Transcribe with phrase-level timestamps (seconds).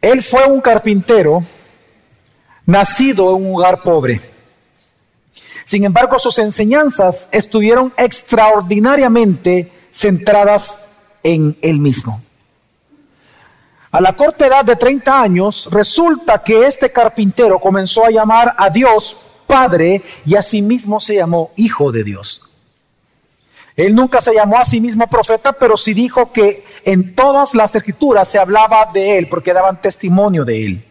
[0.00, 1.42] Él fue un carpintero
[2.64, 4.20] nacido en un hogar pobre.
[5.64, 10.86] Sin embargo, sus enseñanzas estuvieron extraordinariamente centradas
[11.22, 12.20] en él mismo.
[13.92, 18.70] A la corta edad de 30 años, resulta que este carpintero comenzó a llamar a
[18.70, 22.49] Dios Padre y a sí mismo se llamó Hijo de Dios.
[23.76, 27.74] Él nunca se llamó a sí mismo profeta, pero sí dijo que en todas las
[27.74, 30.84] escrituras se hablaba de él porque daban testimonio de él.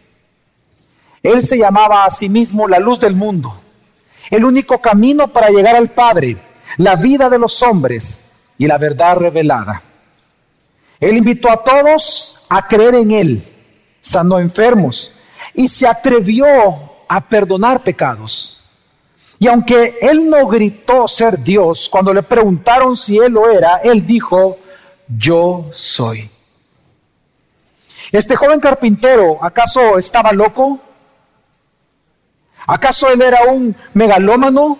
[1.22, 3.60] Él se llamaba a sí mismo la luz del mundo,
[4.30, 6.36] el único camino para llegar al Padre,
[6.78, 8.24] la vida de los hombres
[8.56, 9.82] y la verdad revelada.
[10.98, 13.48] Él invitó a todos a creer en Él,
[14.00, 15.12] sanó enfermos
[15.54, 16.46] y se atrevió
[17.08, 18.59] a perdonar pecados.
[19.40, 24.06] Y aunque Él no gritó ser Dios, cuando le preguntaron si Él lo era, Él
[24.06, 24.58] dijo,
[25.08, 26.30] yo soy.
[28.12, 30.78] Este joven carpintero, ¿acaso estaba loco?
[32.66, 34.78] ¿Acaso él era un megalómano?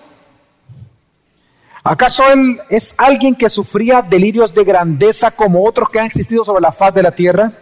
[1.82, 6.60] ¿Acaso él es alguien que sufría delirios de grandeza como otros que han existido sobre
[6.60, 7.52] la faz de la tierra?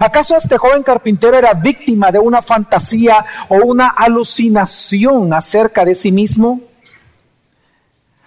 [0.00, 6.10] ¿Acaso este joven carpintero era víctima de una fantasía o una alucinación acerca de sí
[6.10, 6.60] mismo?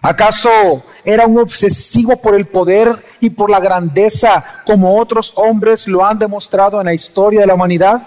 [0.01, 6.05] ¿Acaso era un obsesivo por el poder y por la grandeza como otros hombres lo
[6.05, 8.03] han demostrado en la historia de la humanidad?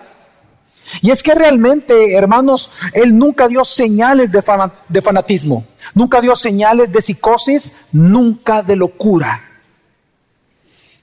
[1.03, 4.43] Y es que realmente, hermanos, él nunca dio señales de,
[5.03, 5.65] fanatismo,
[5.95, 9.50] nunca dio señales de psicosis, nunca de locura.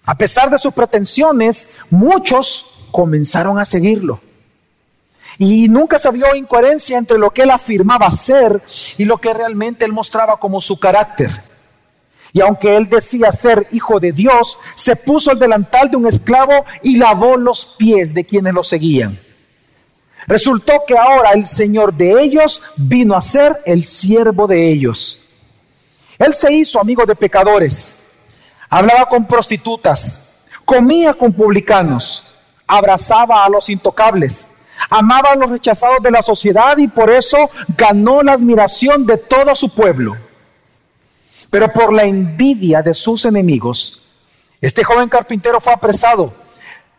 [0.07, 4.21] A pesar de sus pretensiones, muchos comenzaron a seguirlo.
[5.37, 8.61] Y nunca se vio incoherencia entre lo que él afirmaba ser
[8.97, 11.29] y lo que realmente él mostraba como su carácter.
[12.31, 16.65] Y aunque él decía ser hijo de Dios, se puso el delantal de un esclavo
[16.81, 19.19] y lavó los pies de quienes lo seguían.
[20.25, 25.35] Resultó que ahora el Señor de ellos vino a ser el siervo de ellos.
[26.17, 28.06] Él se hizo amigo de pecadores,
[28.69, 32.35] hablaba con prostitutas, comía con publicanos,
[32.65, 34.49] abrazaba a los intocables,
[34.89, 39.55] amaba a los rechazados de la sociedad y por eso ganó la admiración de todo
[39.55, 40.15] su pueblo.
[41.49, 44.11] Pero por la envidia de sus enemigos,
[44.59, 46.33] este joven carpintero fue apresado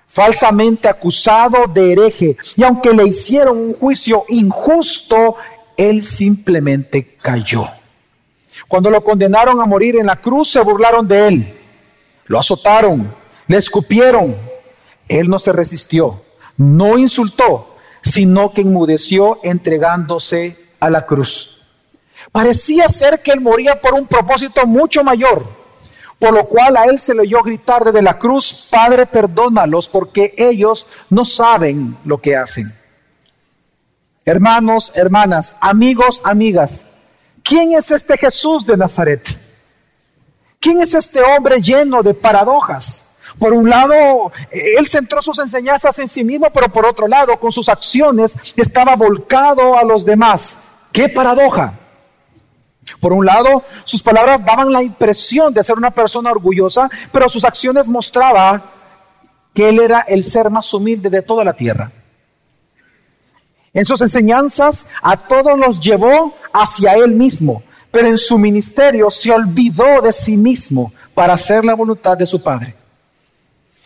[0.09, 5.37] falsamente acusado de hereje, y aunque le hicieron un juicio injusto,
[5.77, 7.69] él simplemente cayó.
[8.67, 11.58] Cuando lo condenaron a morir en la cruz, se burlaron de él,
[12.28, 13.12] lo azotaron,
[13.49, 14.37] le escupieron.
[15.09, 16.22] Él no se resistió,
[16.56, 21.62] no insultó, sino que enmudeció entregándose a la cruz.
[22.31, 25.59] Parecía ser que él moría por un propósito mucho mayor
[26.19, 30.34] por lo cual a él se le oyó gritar desde la cruz, Padre, perdónalos porque
[30.37, 32.67] ellos no saben lo que hacen.
[34.25, 36.84] Hermanos, hermanas, amigos, amigas,
[37.43, 39.28] ¿quién es este Jesús de Nazaret?
[40.61, 43.19] ¿Quién es este hombre lleno de paradojas?
[43.39, 47.53] Por un lado, él centró sus enseñanzas en sí mismo, pero por otro lado, con
[47.53, 50.59] sus acciones estaba volcado a los demás.
[50.91, 51.75] ¡Qué paradoja!
[53.01, 57.45] Por un lado, sus palabras daban la impresión de ser una persona orgullosa, pero sus
[57.45, 58.63] acciones mostraban
[59.55, 61.93] que él era el ser más humilde de toda la tierra.
[63.73, 67.63] En sus enseñanzas a todos los llevó hacia él mismo,
[67.99, 72.41] pero en su ministerio se olvidó de sí mismo para hacer la voluntad de su
[72.41, 72.73] Padre.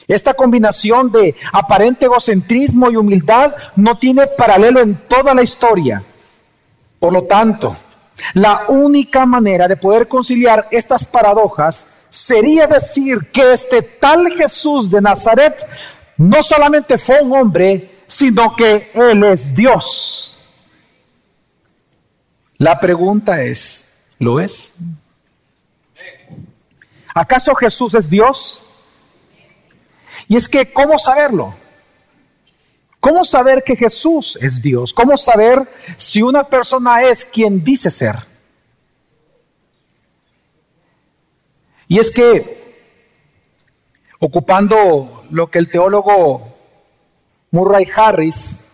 [0.06, 6.04] Esta combinación de aparente egocentrismo y humildad no tiene paralelo en toda la historia.
[6.98, 7.74] Por lo tanto,
[8.34, 15.00] la única manera de poder conciliar estas paradojas sería decir que este tal Jesús de
[15.00, 15.56] Nazaret
[16.18, 20.38] no solamente fue un hombre, sino que Él es Dios.
[22.58, 23.91] La pregunta es,
[24.22, 24.76] ¿lo es?
[27.14, 28.64] ¿Acaso Jesús es Dios?
[30.28, 31.54] Y es que, ¿cómo saberlo?
[33.00, 34.94] ¿Cómo saber que Jesús es Dios?
[34.94, 38.16] ¿Cómo saber si una persona es quien dice ser?
[41.88, 42.86] Y es que,
[44.20, 46.56] ocupando lo que el teólogo
[47.50, 48.68] Murray Harris,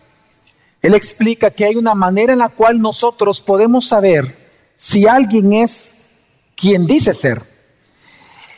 [0.81, 4.48] él explica que hay una manera en la cual nosotros podemos saber
[4.79, 5.93] si alguien es
[6.55, 7.41] quien dice ser.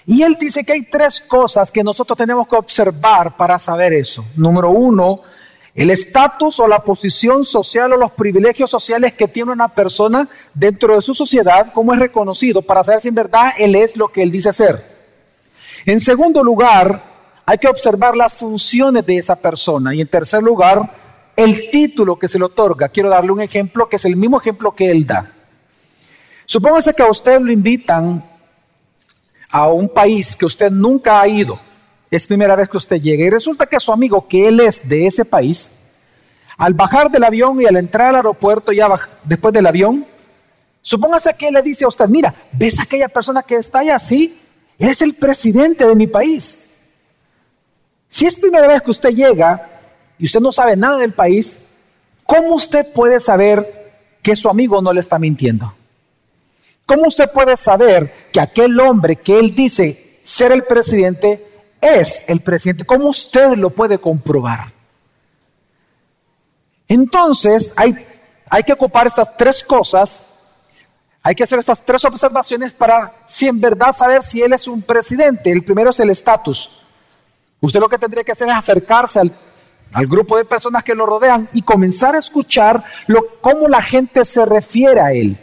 [0.05, 4.23] Y él dice que hay tres cosas que nosotros tenemos que observar para saber eso.
[4.35, 5.21] Número uno,
[5.73, 10.93] el estatus o la posición social o los privilegios sociales que tiene una persona dentro
[10.93, 14.21] de su sociedad, cómo es reconocido para saber si en verdad él es lo que
[14.21, 14.79] él dice ser.
[15.87, 17.01] En segundo lugar,
[17.47, 19.95] hay que observar las funciones de esa persona.
[19.95, 20.87] Y en tercer lugar,
[21.35, 22.89] el título que se le otorga.
[22.89, 25.40] Quiero darle un ejemplo que es el mismo ejemplo que él da.
[26.45, 28.23] Supóngase que a usted lo invitan
[29.49, 31.59] a un país que usted nunca ha ido.
[32.09, 35.07] Es primera vez que usted llega y resulta que su amigo, que él es de
[35.07, 35.79] ese país,
[36.57, 38.89] al bajar del avión y al entrar al aeropuerto, ya
[39.23, 40.05] después del avión,
[40.81, 43.97] supóngase que él le dice a usted, mira, ¿ves a aquella persona que está allá?
[43.99, 44.39] Sí,
[44.77, 46.69] es el presidente de mi país.
[48.09, 49.69] Si es primera vez que usted llega
[50.19, 51.59] y usted no sabe nada del país,
[52.25, 53.91] ¿cómo usted puede saber
[54.21, 55.73] que su amigo no le está mintiendo?
[56.91, 62.41] ¿Cómo usted puede saber que aquel hombre que él dice ser el presidente es el
[62.41, 62.83] presidente?
[62.83, 64.65] ¿Cómo usted lo puede comprobar?
[66.89, 67.95] Entonces, hay,
[68.49, 70.25] hay que ocupar estas tres cosas,
[71.23, 74.81] hay que hacer estas tres observaciones para si en verdad saber si él es un
[74.81, 75.49] presidente.
[75.49, 76.81] El primero es el estatus.
[77.61, 79.31] Usted lo que tendría que hacer es acercarse al,
[80.07, 84.45] grupo de personas que lo rodean y comenzar a escuchar lo, cómo la gente se
[84.45, 85.37] refiere a él.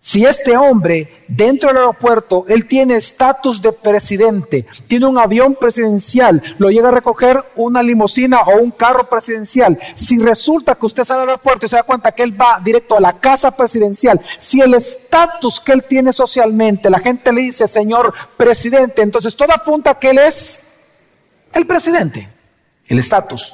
[0.00, 6.40] Si este hombre dentro del aeropuerto, él tiene estatus de presidente, tiene un avión presidencial,
[6.58, 11.22] lo llega a recoger una limusina o un carro presidencial, si resulta que usted sale
[11.22, 14.60] al aeropuerto y se da cuenta que él va directo a la casa presidencial, si
[14.60, 19.90] el estatus que él tiene socialmente, la gente le dice, señor presidente, entonces todo apunta
[19.90, 20.62] a que él es
[21.52, 22.28] el presidente,
[22.86, 23.52] el estatus.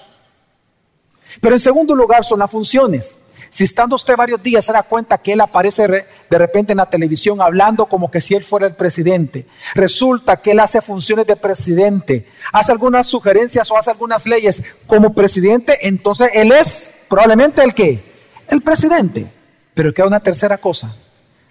[1.41, 3.17] Pero en segundo lugar son las funciones.
[3.55, 6.91] Si estando usted varios días se da cuenta que él aparece de repente en la
[6.91, 9.47] televisión hablando como que si él fuera el presidente,
[9.77, 15.15] resulta que él hace funciones de presidente, hace algunas sugerencias o hace algunas leyes como
[15.15, 18.03] presidente, entonces él es probablemente el que,
[18.49, 19.31] el presidente.
[19.73, 20.93] Pero queda una tercera cosa.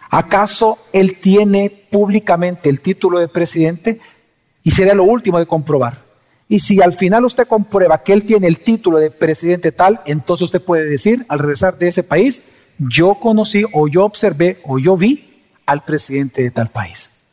[0.09, 4.01] ¿Acaso él tiene públicamente el título de presidente?
[4.61, 6.02] Y sería lo último de comprobar.
[6.53, 10.43] Y si al final usted comprueba que él tiene el título de presidente tal, entonces
[10.43, 12.43] usted puede decir, al regresar de ese país,
[12.77, 17.23] yo conocí o yo observé o yo vi al presidente de tal país.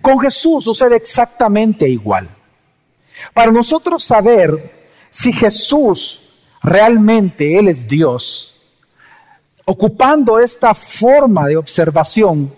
[0.00, 2.30] Con Jesús sucede exactamente igual.
[3.34, 8.70] Para nosotros saber si Jesús realmente Él es Dios,
[9.66, 12.50] ocupando esta forma de observación,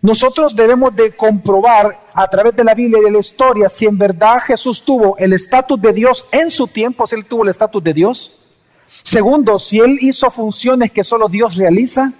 [0.00, 3.98] nosotros debemos de comprobar a través de la Biblia y de la historia si en
[3.98, 7.82] verdad Jesús tuvo el estatus de Dios en su tiempo, si él tuvo el estatus
[7.82, 8.40] de Dios.
[8.86, 12.12] Segundo, si él hizo funciones que solo Dios realiza.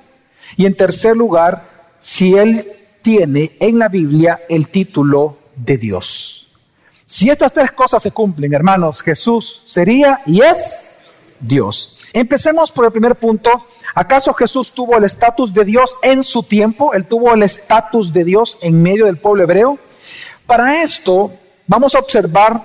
[0.57, 1.69] Y en tercer lugar,
[2.01, 2.67] si él
[3.03, 6.49] tiene en la Biblia el título de Dios.
[7.07, 10.81] Si estas tres cosas se cumplen, hermanos, Jesús sería y es
[11.41, 11.98] Dios.
[12.19, 13.67] Empecemos por el primer punto.
[13.95, 16.93] ¿Acaso Jesús tuvo el estatus de Dios en su tiempo?
[16.93, 19.79] ¿Él tuvo el estatus de Dios en medio del pueblo hebreo?
[20.45, 21.31] Para esto
[21.69, 22.61] vamos a observar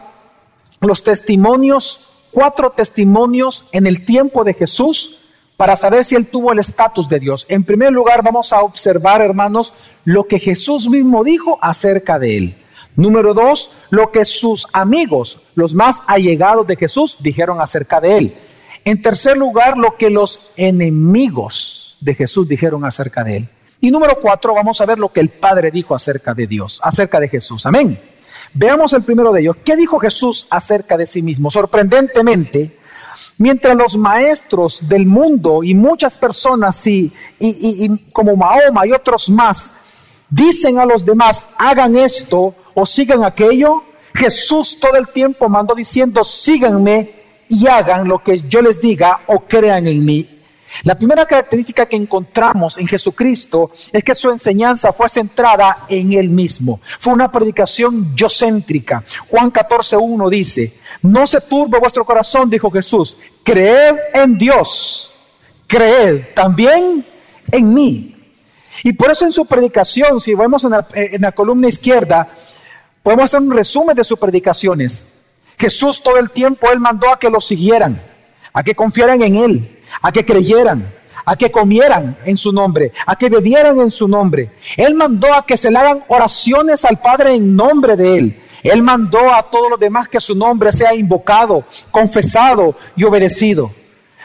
[0.82, 5.20] los testimonios, cuatro testimonios en el tiempo de Jesús
[5.56, 7.46] para saber si él tuvo el estatus de Dios.
[7.48, 12.58] En primer lugar vamos a observar, hermanos, lo que Jesús mismo dijo acerca de él.
[12.96, 18.38] Número dos, lo que sus amigos, los más allegados de Jesús, dijeron acerca de él.
[18.86, 23.50] En tercer lugar, lo que los enemigos de Jesús dijeron acerca de él.
[23.80, 27.20] Y número cuatro, vamos a ver lo que el Padre dijo acerca de Dios, acerca
[27.20, 27.66] de Jesús.
[27.66, 28.00] Amén.
[28.54, 29.58] Veamos el primero de ellos.
[29.64, 31.50] ¿Qué dijo Jesús acerca de sí mismo?
[31.50, 32.78] Sorprendentemente,
[33.38, 39.72] mientras los maestros del mundo y muchas personas y, y, como Mahoma y otros más
[40.30, 46.24] dicen a los demás, hagan esto o sigan aquello, Jesús todo el tiempo mandó diciendo,
[46.24, 47.23] síganme
[47.54, 50.30] y hagan lo que yo les diga o crean en mí.
[50.82, 56.30] La primera característica que encontramos en Jesucristo es que su enseñanza fue centrada en Él
[56.30, 56.82] mismo.
[57.00, 59.04] Fue una predicación yo-céntrica.
[59.30, 65.14] Juan 14.1 dice, no se turbe vuestro corazón, dijo Jesús, creed en Dios,
[65.68, 67.06] creed también
[67.52, 68.16] en mí.
[68.84, 72.34] Y por eso en su predicación, si vemos en la, en la columna izquierda,
[73.04, 75.13] podemos hacer un resumen de sus predicaciones.
[75.58, 78.02] Jesús todo el tiempo, Él mandó a que lo siguieran,
[78.52, 80.86] a que confiaran en Él, a que creyeran,
[81.26, 84.52] a que comieran en su nombre, a que bebieran en su nombre.
[84.78, 88.40] Él mandó a que se le hagan oraciones al Padre en nombre de Él.
[88.64, 93.72] Él mandó a todos los demás que su nombre sea invocado, confesado y obedecido.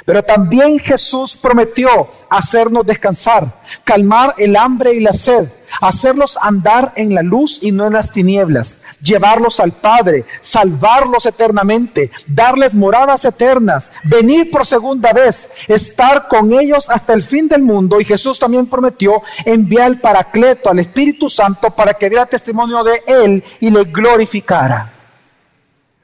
[0.05, 3.53] Pero también Jesús prometió hacernos descansar,
[3.85, 5.49] calmar el hambre y la sed,
[5.81, 12.11] hacerlos andar en la luz y no en las tinieblas, llevarlos al Padre, salvarlos eternamente,
[12.27, 18.01] darles moradas eternas, venir por segunda vez, estar con ellos hasta el fin del mundo.
[18.01, 23.03] Y Jesús también prometió enviar al Paracleto, al Espíritu Santo, para que diera testimonio de
[23.07, 24.93] Él y le glorificara.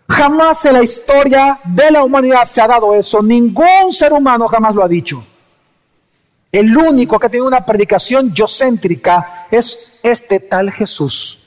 [0.09, 3.23] Jamás en la historia de la humanidad se ha dado eso.
[3.23, 5.25] Ningún ser humano jamás lo ha dicho.
[6.55, 11.43] El único que tiene una predicación yocéntrica es este tal Jesús.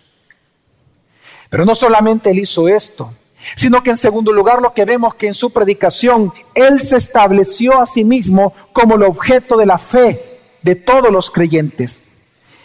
[1.50, 3.14] Pero no solamente él hizo esto,
[3.56, 7.80] sino que en segundo lugar lo que vemos que en su predicación él se estableció
[7.80, 12.12] a sí mismo como el objeto de la fe de todos los creyentes.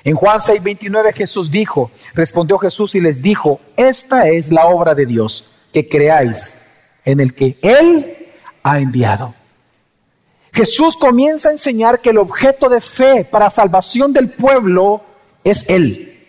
[0.02, 5.06] En Juan 6:29 Jesús dijo, respondió Jesús y les dijo, esta es la obra de
[5.06, 6.61] Dios, que creáis
[7.04, 8.32] en el que él
[8.64, 9.32] ha enviado.
[10.52, 15.02] Jesús comienza a enseñar que el objeto de fe para salvación del pueblo
[15.42, 16.21] es Él.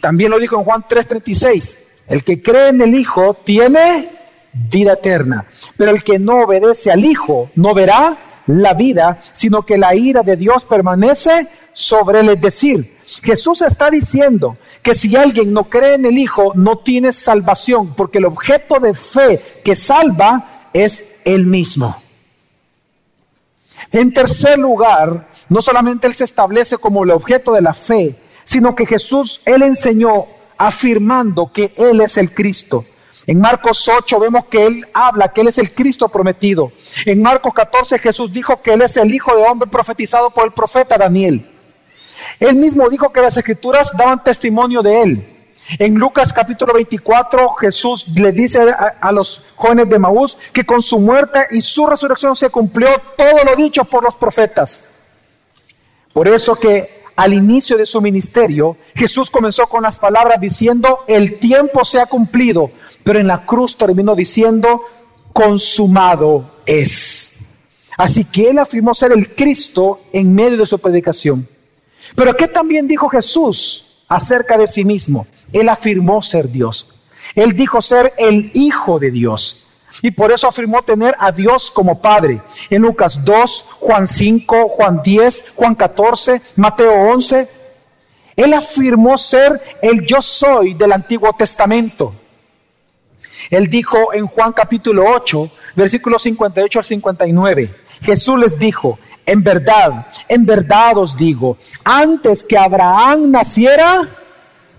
[0.00, 1.78] También lo dijo en Juan 3:36,
[2.08, 4.08] el que cree en el Hijo tiene
[4.52, 9.78] vida eterna, pero el que no obedece al Hijo no verá la vida, sino que
[9.78, 12.30] la ira de Dios permanece sobre él.
[12.30, 17.12] Es decir, Jesús está diciendo que si alguien no cree en el Hijo, no tiene
[17.12, 21.94] salvación, porque el objeto de fe que salva es Él mismo.
[23.92, 28.74] En tercer lugar, no solamente Él se establece como el objeto de la fe, sino
[28.74, 32.84] que Jesús, Él enseñó afirmando que Él es el Cristo.
[33.26, 36.72] En Marcos 8 vemos que Él habla que Él es el Cristo prometido.
[37.04, 40.52] En Marcos 14 Jesús dijo que Él es el Hijo de Hombre profetizado por el
[40.52, 41.46] profeta Daniel.
[42.40, 45.37] Él mismo dijo que las escrituras daban testimonio de Él.
[45.76, 48.58] En Lucas capítulo 24 Jesús le dice
[49.00, 53.44] a, los jóvenes de Maús que con su muerte y su resurrección se cumplió todo
[53.44, 54.90] lo dicho por los profetas.
[56.14, 61.38] Por eso que al inicio de su ministerio Jesús comenzó con las palabras diciendo el
[61.38, 62.70] tiempo se ha cumplido,
[63.04, 64.82] pero en la cruz terminó diciendo
[65.34, 67.40] consumado es.
[67.98, 71.46] Así que él afirmó ser el Cristo en medio de su predicación.
[72.16, 75.26] Pero ¿qué también dijo Jesús acerca de sí mismo?
[75.52, 76.88] Él afirmó ser Dios.
[77.34, 79.64] Él dijo ser el Hijo de Dios.
[80.02, 82.40] Y por eso afirmó tener a Dios como Padre.
[82.70, 87.48] En Lucas 2, Juan 5, Juan 10, Juan 14, Mateo 11.
[88.36, 92.14] Él afirmó ser el yo soy del Antiguo Testamento.
[93.50, 97.74] Él dijo en Juan capítulo 8, versículos 58 al 59.
[98.02, 104.08] Jesús les dijo, en verdad, en verdad os digo, antes que Abraham naciera,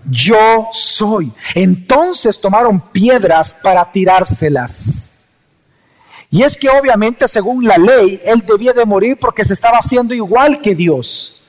[0.08, 1.32] yo soy.
[1.54, 5.10] Entonces tomaron piedras para tirárselas.
[6.30, 10.14] Y es que obviamente según la ley, él debía de morir porque se estaba haciendo
[10.14, 11.48] igual que Dios.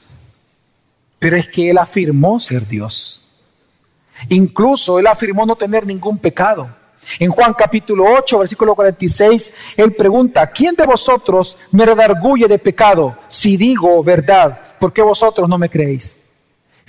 [1.19, 3.29] Pero es que él afirmó ser Dios.
[4.29, 6.69] Incluso él afirmó no tener ningún pecado.
[7.19, 13.17] En Juan capítulo 8, versículo 46, él pregunta, ¿quién de vosotros me redarguye de pecado
[13.27, 14.59] si digo verdad?
[14.79, 16.20] ¿Por qué vosotros no me creéis?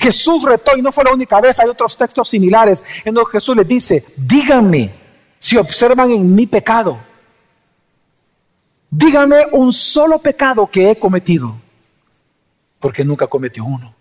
[0.02, 3.56] Jesús retó, y no fue la única vez, hay otros textos similares en que Jesús
[3.56, 4.90] les dice, díganme
[5.38, 6.98] si observan en mi pecado.
[8.90, 11.54] Díganme un solo pecado que he cometido,
[12.80, 13.94] porque nunca cometió uno.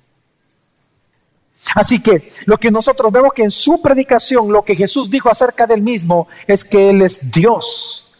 [1.75, 5.67] Así que lo que nosotros vemos que en su predicación, lo que Jesús dijo acerca
[5.67, 8.15] del mismo es que Él es Dios.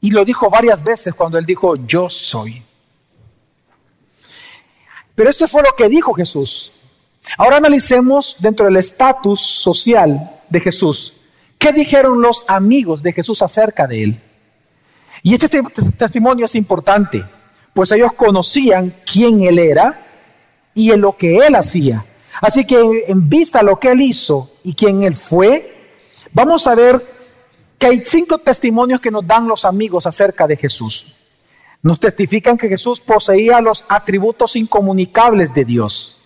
[0.00, 2.62] Y lo dijo varias veces cuando Él dijo, yo soy.
[5.16, 6.81] Pero esto fue lo que dijo Jesús.
[7.38, 11.14] Ahora analicemos dentro del estatus social de Jesús.
[11.58, 14.20] ¿Qué dijeron los amigos de Jesús acerca de él?
[15.22, 15.62] Y este
[15.96, 17.24] testimonio es importante,
[17.72, 20.04] pues ellos conocían quién él era
[20.74, 22.04] y en lo que él hacía.
[22.40, 25.72] Así que en vista de lo que él hizo y quién él fue,
[26.32, 27.00] vamos a ver
[27.78, 31.14] que hay cinco testimonios que nos dan los amigos acerca de Jesús.
[31.82, 36.21] Nos testifican que Jesús poseía los atributos incomunicables de Dios.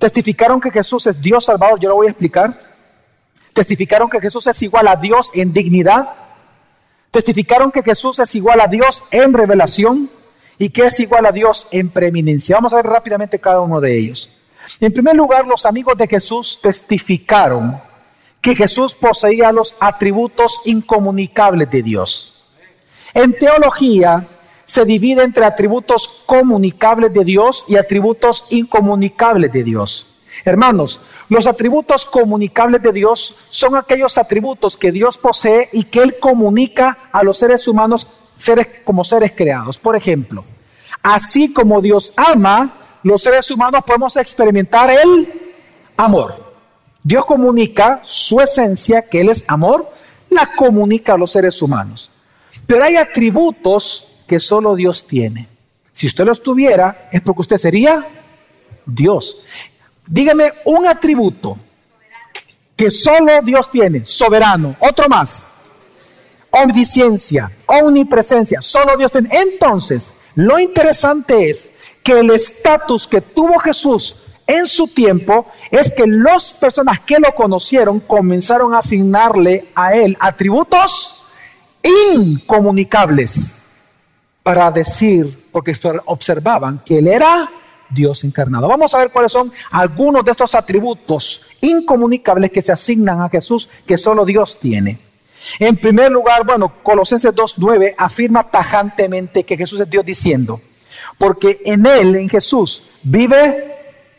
[0.00, 2.58] Testificaron que Jesús es Dios Salvador, yo lo voy a explicar.
[3.52, 6.08] Testificaron que Jesús es igual a Dios en dignidad.
[7.10, 10.08] Testificaron que Jesús es igual a Dios en revelación
[10.56, 12.56] y que es igual a Dios en preeminencia.
[12.56, 14.40] Vamos a ver rápidamente cada uno de ellos.
[14.80, 17.78] En primer lugar, los amigos de Jesús testificaron
[18.40, 22.46] que Jesús poseía los atributos incomunicables de Dios.
[23.12, 24.26] En teología,
[24.70, 30.06] se divide entre atributos comunicables de Dios y atributos incomunicables de Dios.
[30.44, 36.20] Hermanos, los atributos comunicables de Dios son aquellos atributos que Dios posee y que Él
[36.20, 39.76] comunica a los seres humanos seres, como seres creados.
[39.76, 40.44] Por ejemplo,
[41.02, 42.72] así como Dios ama,
[43.02, 45.26] los seres humanos podemos experimentar el
[45.96, 46.54] amor.
[47.02, 49.90] Dios comunica su esencia, que Él es amor,
[50.28, 52.08] la comunica a los seres humanos.
[52.68, 55.48] Pero hay atributos que solo Dios tiene.
[55.90, 58.06] Si usted los tuviera, es porque usted sería
[58.86, 59.48] Dios.
[60.06, 61.58] Dígame un atributo
[62.76, 64.76] que solo Dios tiene, soberano.
[64.78, 65.48] Otro más.
[66.52, 69.30] Omnisciencia, omnipresencia, solo Dios tiene.
[69.32, 71.68] Entonces, lo interesante es
[72.04, 74.14] que el estatus que tuvo Jesús
[74.46, 80.16] en su tiempo es que las personas que lo conocieron comenzaron a asignarle a él
[80.20, 81.24] atributos
[81.82, 83.59] incomunicables
[84.42, 87.48] para decir, porque observaban que él era
[87.90, 88.68] Dios encarnado.
[88.68, 93.68] Vamos a ver cuáles son algunos de estos atributos incomunicables que se asignan a Jesús
[93.86, 94.98] que solo Dios tiene.
[95.58, 100.60] En primer lugar, bueno, Colosenses 2.9 afirma tajantemente que Jesús es Dios diciendo,
[101.18, 103.74] porque en Él, en Jesús, vive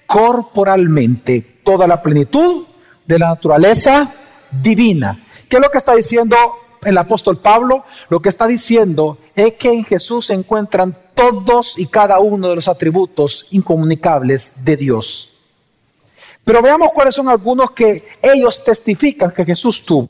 [0.06, 2.66] corporalmente toda la plenitud
[3.06, 4.12] de la naturaleza
[4.51, 5.20] divina.
[5.48, 6.36] ¿Qué es lo que está diciendo
[6.84, 7.86] el apóstol Pablo?
[8.10, 12.56] Lo que está diciendo es que en Jesús se encuentran todos y cada uno de
[12.56, 15.38] los atributos incomunicables de Dios.
[16.44, 20.10] Pero veamos cuáles son algunos que ellos testifican que Jesús tuvo.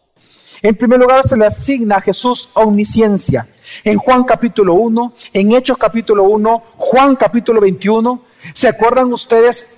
[0.62, 3.48] En primer lugar, se le asigna a Jesús omnisciencia.
[3.84, 8.22] En Juan capítulo 1, en Hechos capítulo 1, Juan capítulo 21.
[8.54, 9.78] ¿Se acuerdan ustedes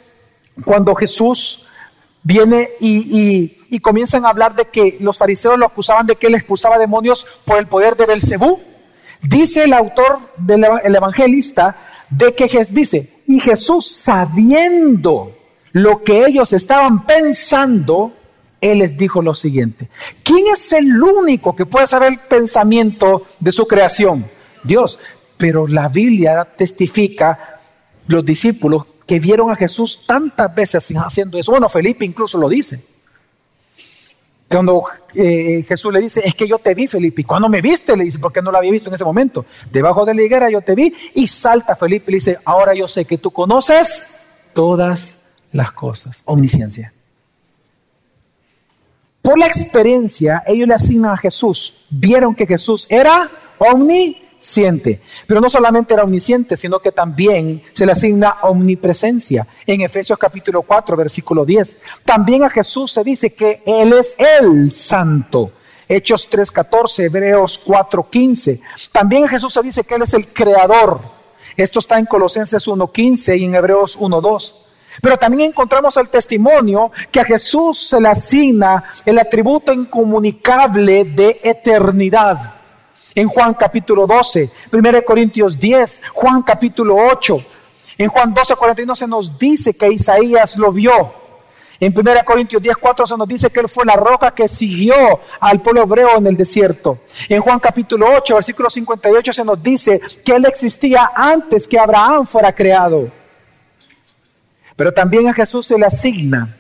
[0.66, 1.68] cuando Jesús
[2.22, 6.78] viene y, comienzan a hablar de que los fariseos lo acusaban de que él expulsaba
[6.78, 8.60] demonios por el poder de Belcebú?
[9.24, 11.75] Dice el autor del evangelista
[12.10, 15.32] de que dice, y Jesús sabiendo
[15.72, 18.13] lo que ellos estaban pensando,
[18.60, 19.89] él les dijo lo siguiente,
[20.24, 24.25] ¿quién es el único que puede saber el pensamiento de su creación?
[24.63, 25.00] Dios.
[25.38, 27.60] Pero la Biblia testifica,
[28.08, 31.51] los discípulos, que vieron a Jesús tantas veces haciendo eso.
[31.51, 32.86] Bueno, Felipe incluso lo dice.
[34.53, 34.83] Cuando
[35.15, 37.22] eh, Jesús le dice, es que yo te vi, Felipe.
[37.22, 37.98] ¿Y cuando me viste?
[37.98, 39.45] Le dice, porque no lo había visto en ese momento.
[39.72, 40.93] Debajo de la higuera yo te vi.
[41.15, 44.19] Y salta Felipe y le dice, ahora yo sé que tú conoces
[44.53, 45.17] todas
[45.51, 46.22] las cosas.
[46.25, 46.93] Omnisciencia.
[49.24, 51.86] Por la experiencia, ellos le asignan a Jesús.
[51.89, 53.29] Vieron que Jesús era
[54.44, 55.00] omnisciente.
[55.25, 59.48] Pero no solamente era omnisciente, sino que también se le asigna omnipresencia.
[59.66, 61.77] En Efesios capítulo 4, versículo 10.
[62.03, 65.51] También a Jesús se dice que Él es el santo.
[65.88, 68.62] Hechos 3.14, Hebreos 4.15.
[68.92, 71.00] También a Jesús se dice que Él es el creador.
[71.56, 74.53] Esto está en Colosenses 1.15 y en Hebreos 1.2.
[75.01, 81.40] Pero también encontramos el testimonio que a Jesús se le asigna el atributo incomunicable de
[81.44, 82.52] eternidad.
[83.16, 87.38] En Juan capítulo 12, 1 Corintios 10, Juan capítulo 8.
[88.00, 91.14] En Juan 12, 41 se nos dice que Isaías lo vio.
[91.80, 95.20] En 1 Corintios 10, 4 se nos dice que él fue la roca que siguió
[95.40, 97.00] al pueblo hebreo en el desierto.
[97.30, 102.26] En Juan capítulo 8, versículo 58 se nos dice que él existía antes que Abraham
[102.26, 103.10] fuera creado.
[104.76, 106.56] Pero también a Jesús se le asigna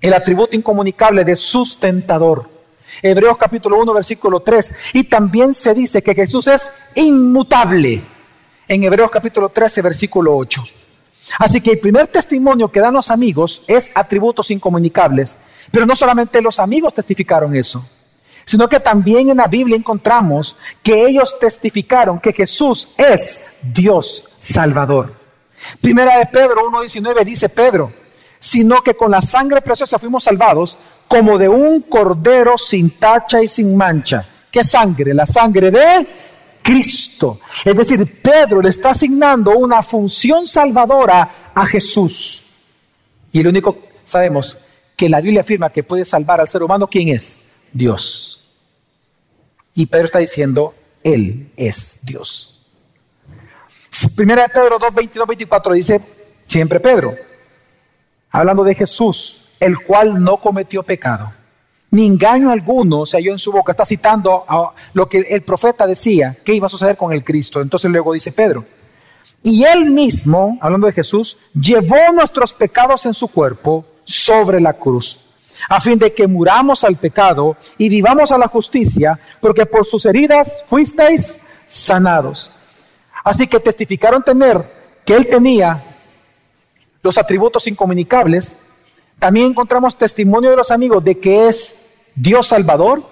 [0.00, 2.53] el atributo incomunicable de sustentador.
[3.02, 4.74] Hebreos capítulo 1, versículo 3.
[4.94, 8.02] Y también se dice que Jesús es inmutable.
[8.66, 10.62] En Hebreos capítulo 13, versículo 8.
[11.38, 15.36] Así que el primer testimonio que dan los amigos es atributos incomunicables.
[15.70, 17.84] Pero no solamente los amigos testificaron eso,
[18.44, 25.14] sino que también en la Biblia encontramos que ellos testificaron que Jesús es Dios Salvador.
[25.80, 27.92] Primera de Pedro 1.19 dice Pedro,
[28.44, 30.76] sino que con la sangre preciosa fuimos salvados
[31.08, 34.28] como de un cordero sin tacha y sin mancha.
[34.50, 35.14] ¿Qué sangre?
[35.14, 36.06] La sangre de
[36.62, 37.40] Cristo.
[37.64, 42.44] Es decir, Pedro le está asignando una función salvadora a Jesús.
[43.32, 44.58] Y el único, sabemos,
[44.94, 47.46] que la Biblia afirma que puede salvar al ser humano, ¿quién es?
[47.72, 48.44] Dios.
[49.74, 52.60] Y Pedro está diciendo, Él es Dios.
[54.14, 56.00] Primera de Pedro 2, 22, 24 dice,
[56.46, 57.16] siempre Pedro,
[58.34, 61.30] hablando de Jesús, el cual no cometió pecado,
[61.92, 63.70] ni engaño alguno se halló en su boca.
[63.70, 67.60] Está citando a lo que el profeta decía que iba a suceder con el Cristo.
[67.60, 68.64] Entonces luego dice Pedro,
[69.44, 75.20] y él mismo, hablando de Jesús, llevó nuestros pecados en su cuerpo sobre la cruz,
[75.68, 80.06] a fin de que muramos al pecado y vivamos a la justicia, porque por sus
[80.06, 81.36] heridas fuisteis
[81.68, 82.50] sanados.
[83.22, 84.60] Así que testificaron tener
[85.04, 85.93] que él tenía
[87.04, 88.56] los atributos incomunicables.
[89.18, 91.76] También encontramos testimonio de los amigos de que es
[92.14, 93.04] Dios Salvador.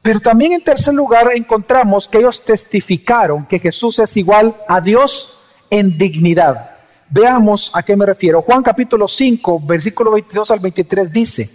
[0.00, 5.40] Pero también en tercer lugar encontramos que ellos testificaron que Jesús es igual a Dios
[5.68, 6.70] en dignidad.
[7.10, 8.42] Veamos a qué me refiero.
[8.42, 11.50] Juan capítulo 5, versículo 22 al 23 dice,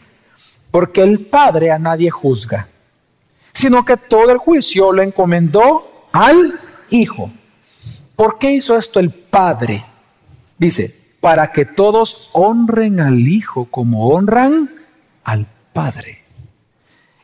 [0.69, 2.67] porque el Padre a nadie juzga,
[3.53, 7.31] sino que todo el juicio lo encomendó al Hijo.
[8.17, 9.85] ¿Por qué hizo esto el Padre?
[10.57, 14.69] Dice, para que todos honren al Hijo como honran
[15.23, 16.23] al Padre.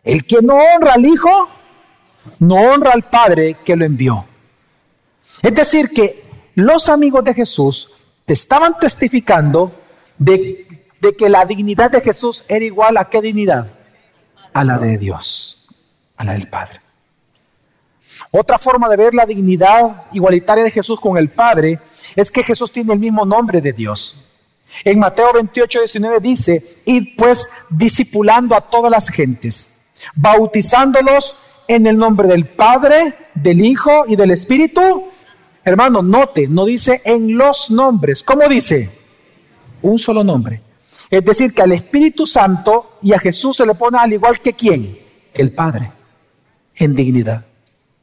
[0.03, 1.49] El que no honra al Hijo,
[2.39, 4.25] no honra al Padre que lo envió.
[5.41, 6.23] Es decir, que
[6.55, 7.89] los amigos de Jesús
[8.25, 9.71] te estaban testificando
[10.17, 10.65] de,
[11.17, 13.67] que la dignidad de Jesús era igual a qué dignidad?
[14.53, 15.67] A la de Dios,
[16.17, 16.81] a la del Padre.
[18.31, 21.79] Otra forma de ver la dignidad igualitaria de Jesús con el Padre
[22.17, 24.23] es que Jesús tiene el mismo nombre de Dios.
[24.83, 29.77] En Mateo 28, 19 dice, id pues discipulando a todas las gentes,
[30.15, 31.35] bautizándolos
[31.67, 35.09] en el nombre del Padre, del Hijo y del Espíritu.
[35.63, 38.23] Hermano, note, no dice en los nombres.
[38.23, 38.89] ¿Cómo dice?
[39.83, 40.61] Un solo nombre.
[41.11, 44.53] Es decir, que al Espíritu Santo y a Jesús se le pone al igual que
[44.53, 44.97] quién?
[45.35, 45.91] El Padre,
[46.75, 47.45] en dignidad.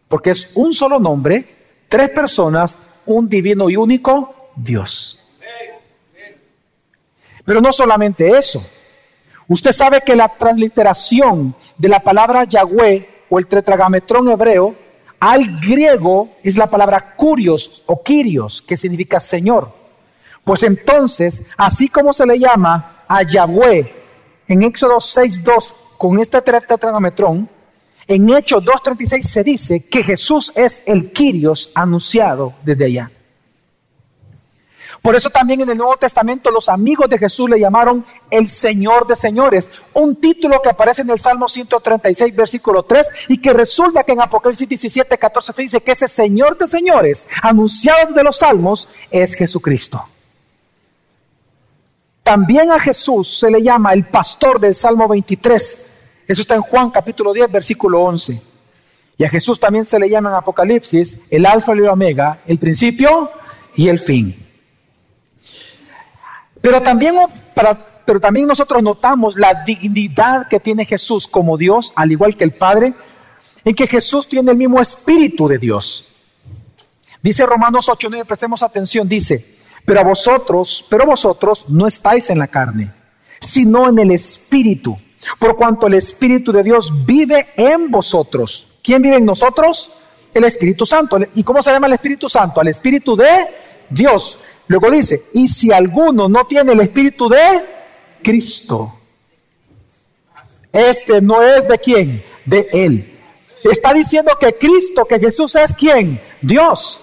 [0.07, 1.57] Porque es un solo nombre,
[1.89, 5.29] tres personas, un divino y único Dios.
[7.45, 8.61] Pero no solamente eso.
[9.49, 14.75] Usted sabe que la transliteración de la palabra Yahweh o el tetragametrón hebreo
[15.21, 19.73] al griego es la palabra curios o Kyrios, que significa Señor.
[20.45, 23.93] Pues entonces, así como se le llama a Yahweh
[24.47, 27.49] en Éxodo 6.2 con este tetragametrón,
[28.07, 33.11] en Hechos 2.36 se dice que Jesús es el Kyrios anunciado desde allá.
[35.05, 39.07] Por eso también en el Nuevo Testamento los amigos de Jesús le llamaron el Señor
[39.07, 44.03] de Señores, un título que aparece en el Salmo 136, versículo 3, y que resulta
[44.03, 48.89] que en Apocalipsis 17, 14 dice que ese Señor de Señores, anunciado de los Salmos,
[49.11, 50.03] es Jesucristo.
[52.23, 55.94] También a Jesús se le llama el pastor del Salmo 23.
[56.27, 58.41] Eso está en Juan capítulo 10, versículo 11.
[59.17, 62.59] Y a Jesús también se le llama en Apocalipsis el alfa y el omega, el
[62.59, 63.31] principio
[63.77, 64.45] y el fin.
[66.61, 72.53] Pero también, nosotros notamos la dignidad que tiene Jesús como Dios, al igual que el
[72.53, 72.95] Padre,
[73.65, 76.23] en que Jesús tiene el mismo espíritu de Dios.
[77.23, 82.39] Dice Romanos 8, 9, prestemos atención, dice, pero a vosotros, pero vosotros no estáis en
[82.39, 82.93] la carne,
[83.41, 84.99] sino en el espíritu,
[85.39, 88.69] por cuanto el espíritu de Dios vive en vosotros.
[88.83, 89.91] ¿Quién vive en nosotros?
[90.33, 91.19] El Espíritu Santo.
[91.35, 92.61] ¿Y cómo se llama el Espíritu Santo?
[92.61, 93.47] Al Espíritu de
[93.89, 94.45] Dios.
[94.67, 97.63] Luego dice, y si alguno no tiene el espíritu de
[98.23, 98.95] Cristo,
[100.73, 103.19] este no es de quién, de Él.
[103.63, 107.01] Está diciendo que Cristo, que Jesús es quién, Dios.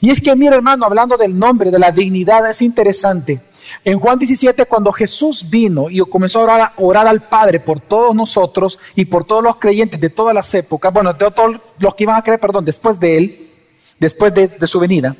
[0.00, 3.40] Y es que, mira hermano, hablando del nombre, de la dignidad, es interesante.
[3.84, 8.78] En Juan 17, cuando Jesús vino y comenzó a orar, al Padre por todos nosotros
[8.94, 12.16] y por todos los creyentes de todas las épocas, bueno, de todos los que iban
[12.16, 13.50] a creer, perdón, después de Él,
[13.98, 15.16] después de, de su venida,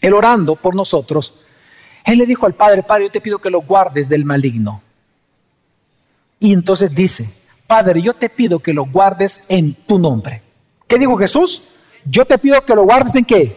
[0.00, 1.34] él orando por nosotros,
[2.04, 4.82] Él le dijo al Padre, Padre, yo te pido que lo guardes del maligno.
[6.38, 7.32] Y entonces dice,
[7.66, 10.42] Padre, yo te pido que lo guardes en tu nombre.
[10.86, 11.74] ¿Qué dijo Jesús?
[12.04, 13.56] Yo te pido que lo guardes en qué?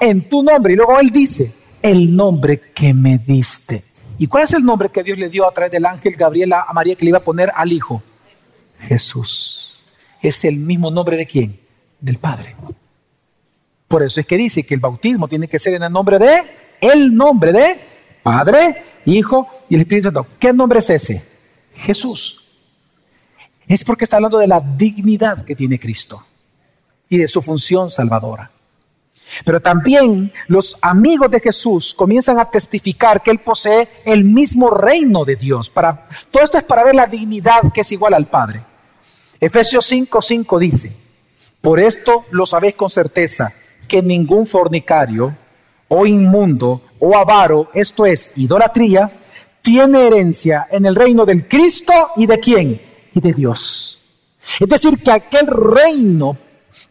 [0.00, 0.72] En tu nombre.
[0.72, 3.84] Y luego Él dice, el nombre que me diste.
[4.18, 6.72] ¿Y cuál es el nombre que Dios le dio a través del ángel Gabriel a
[6.72, 8.02] María que le iba a poner al Hijo?
[8.80, 9.82] Jesús.
[10.22, 11.60] Es el mismo nombre de quién?
[12.00, 12.56] Del Padre.
[13.88, 16.42] Por eso es que dice que el bautismo tiene que ser en el nombre de,
[16.80, 17.76] el nombre de
[18.22, 20.26] Padre, Hijo y el Espíritu Santo.
[20.38, 21.24] ¿Qué nombre es ese?
[21.74, 22.42] Jesús.
[23.68, 26.24] Es porque está hablando de la dignidad que tiene Cristo
[27.08, 28.50] y de su función salvadora.
[29.44, 35.24] Pero también los amigos de Jesús comienzan a testificar que Él posee el mismo reino
[35.24, 35.68] de Dios.
[35.70, 38.62] Para, todo esto es para ver la dignidad que es igual al Padre.
[39.40, 40.96] Efesios 5:5 dice,
[41.60, 43.52] por esto lo sabéis con certeza
[43.88, 45.36] que ningún fornicario
[45.88, 49.10] o inmundo o avaro, esto es idolatría,
[49.62, 52.80] tiene herencia en el reino del Cristo y de quién?
[53.12, 53.96] Y de Dios.
[54.60, 56.38] Es decir, que aquel reino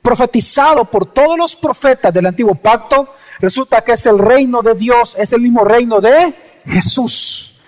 [0.01, 5.15] profetizado por todos los profetas del antiguo pacto, resulta que es el reino de Dios,
[5.17, 6.33] es el mismo reino de
[6.65, 7.59] Jesús.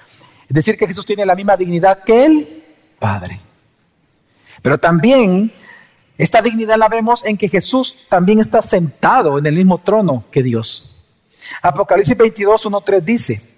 [0.48, 2.64] Es decir, que Jesús tiene la misma dignidad que el
[3.00, 3.40] Padre.
[4.62, 5.52] Pero también
[6.18, 10.42] esta dignidad la vemos en que Jesús también está sentado en el mismo trono que
[10.42, 11.04] Dios.
[11.62, 13.58] Apocalipsis 22, 1, 3 dice,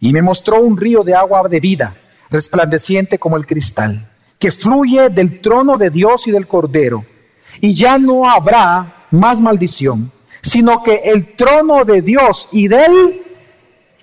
[0.00, 1.96] y me mostró un río de agua de vida,
[2.30, 7.04] resplandeciente como el cristal, que fluye del trono de Dios y del Cordero,
[7.60, 10.10] y ya no habrá más maldición,
[10.42, 13.22] sino que el trono de Dios y del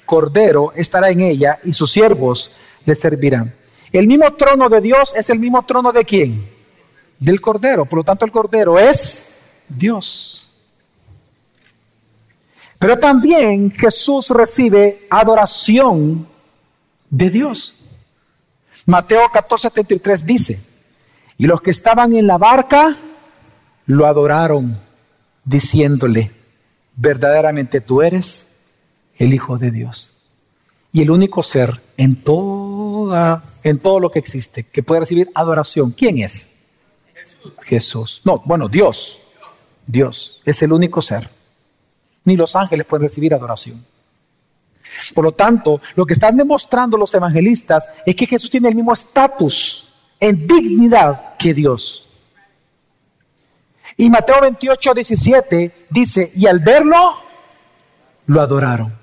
[0.05, 3.53] Cordero estará en ella y sus siervos le servirán.
[3.91, 6.49] El mismo trono de Dios es el mismo trono de quién?
[7.19, 7.85] Del Cordero.
[7.85, 9.35] Por lo tanto, el Cordero es
[9.69, 10.53] Dios.
[12.79, 16.27] Pero también Jesús recibe adoración
[17.09, 17.85] de Dios.
[18.85, 20.59] Mateo 14:73 dice,
[21.37, 22.97] y los que estaban en la barca
[23.85, 24.77] lo adoraron,
[25.43, 26.31] diciéndole,
[26.95, 28.57] verdaderamente tú eres
[29.17, 30.21] el Hijo de Dios.
[30.91, 35.91] Y el único ser en, toda, en todo lo que existe que puede recibir adoración.
[35.91, 36.59] ¿Quién es?
[37.13, 37.53] Jesús.
[37.63, 38.21] Jesús.
[38.25, 39.31] No, bueno, Dios.
[39.85, 41.27] Dios es el único ser.
[42.25, 43.83] Ni los ángeles pueden recibir adoración.
[45.13, 48.93] Por lo tanto, lo que están demostrando los evangelistas es que Jesús tiene el mismo
[48.93, 52.02] estatus en dignidad que Dios.
[53.97, 57.15] Y Mateo 28, 17 dice, y al verlo,
[58.27, 58.93] lo adoraron.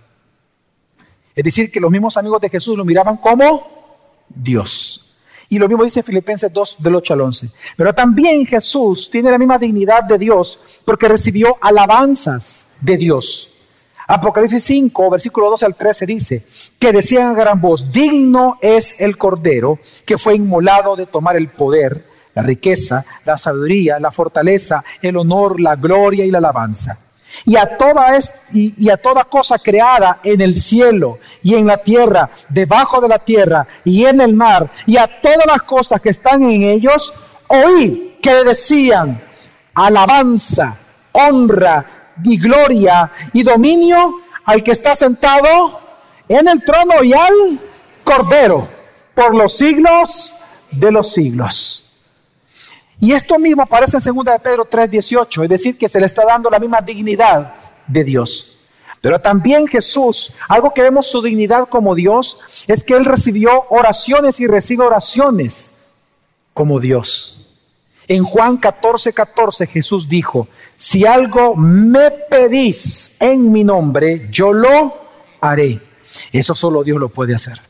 [1.35, 5.15] Es decir, que los mismos amigos de Jesús lo miraban como Dios.
[5.49, 7.51] Y lo mismo dice Filipenses 2, del 8 al 11.
[7.77, 13.51] Pero también Jesús tiene la misma dignidad de Dios porque recibió alabanzas de Dios.
[14.07, 16.47] Apocalipsis 5, versículo 12 al 13 dice,
[16.79, 21.49] que decían a gran voz, digno es el Cordero que fue inmolado de tomar el
[21.49, 22.09] poder,
[22.41, 26.99] la riqueza, la sabiduría, la fortaleza, el honor, la gloria y la alabanza.
[27.45, 28.19] Y a, toda
[28.53, 33.19] y a toda cosa creada en el cielo y en la tierra, debajo de la
[33.19, 37.13] tierra y en el mar, y a todas las cosas que están en ellos,
[37.47, 39.21] oí que decían,
[39.75, 40.77] alabanza,
[41.13, 41.85] honra,
[42.25, 45.81] y gloria y dominio al que está sentado
[46.29, 47.61] en el trono y al
[48.05, 48.67] Cordero
[49.15, 50.35] por los siglos
[50.71, 51.90] de los siglos.
[53.01, 56.25] Y esto mismo aparece en 2 de Pedro 3:18, es decir, que se le está
[56.27, 57.55] dando la misma dignidad
[57.87, 58.59] de Dios.
[59.01, 64.39] Pero también Jesús, algo que vemos su dignidad como Dios, es que Él recibió oraciones
[64.41, 65.73] y recibe oraciones
[66.53, 67.57] como Dios.
[68.07, 74.95] En Juan 14, 14 Jesús dijo, si algo me pedís en mi nombre, yo lo
[75.41, 75.81] haré.
[76.33, 77.70] Eso solo Dios lo puede hacer.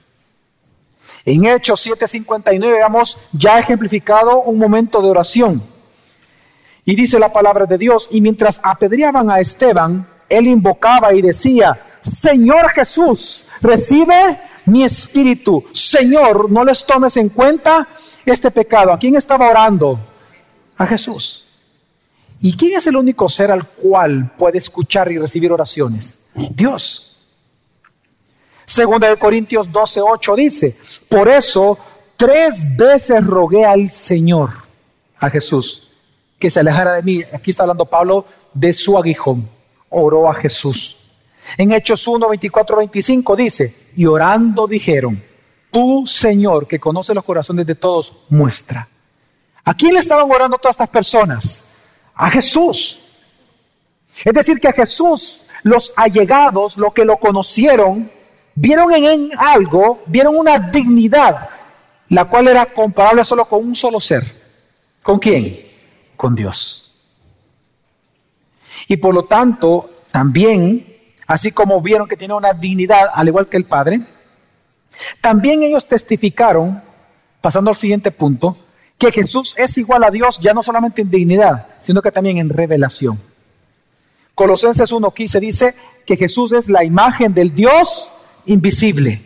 [1.25, 5.63] En Hechos 7:59 vemos ya ejemplificado un momento de oración.
[6.85, 11.79] Y dice la palabra de Dios, y mientras apedreaban a Esteban, él invocaba y decía,
[12.01, 15.65] Señor Jesús, recibe mi espíritu.
[15.73, 17.87] Señor, no les tomes en cuenta
[18.25, 18.93] este pecado.
[18.93, 19.99] ¿A quién estaba orando?
[20.81, 21.45] a Jesús.
[22.41, 26.19] ¿Y quién es el único ser al cual puede escuchar y recibir oraciones?
[26.35, 27.10] Dios.
[28.71, 30.77] Segunda de Corintios 12, 8 dice,
[31.09, 31.77] por eso
[32.17, 34.51] tres veces rogué al Señor,
[35.19, 35.91] a Jesús,
[36.39, 37.21] que se alejara de mí.
[37.35, 39.51] Aquí está hablando Pablo de su aguijón.
[39.89, 40.99] Oró a Jesús.
[41.57, 45.21] En Hechos 1, 24, 25 dice, y orando dijeron,
[45.73, 48.89] tú Señor, que conoce los corazones de todos, muestra
[49.65, 51.75] ¿A quién le estaban orando todas estas personas?
[52.15, 53.01] A Jesús.
[54.25, 58.20] Es decir, que a Jesús los allegados, los que lo conocieron,
[58.55, 61.49] vieron en él algo, vieron una dignidad,
[62.09, 64.25] la cual era comparable solo con un solo ser.
[65.03, 65.61] ¿Con quién?
[66.17, 66.99] Con Dios.
[68.89, 73.57] Y por lo tanto, también, así como vieron que tiene una dignidad, al igual que
[73.57, 74.01] el Padre,
[75.21, 76.83] también ellos testificaron,
[77.41, 78.57] pasando al siguiente punto,
[78.99, 82.51] que Jesús es igual a Dios ya no solamente en dignidad, sino que también en
[82.51, 83.19] revelación.
[84.35, 89.21] Colosenses 1.15 dice que Jesús es la imagen del Dios invisible.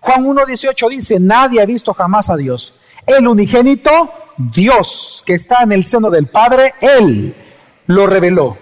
[0.00, 2.74] Juan 1.18 dice, nadie ha visto jamás a Dios.
[3.06, 7.34] El unigénito Dios que está en el seno del Padre, Él
[7.86, 8.56] lo reveló.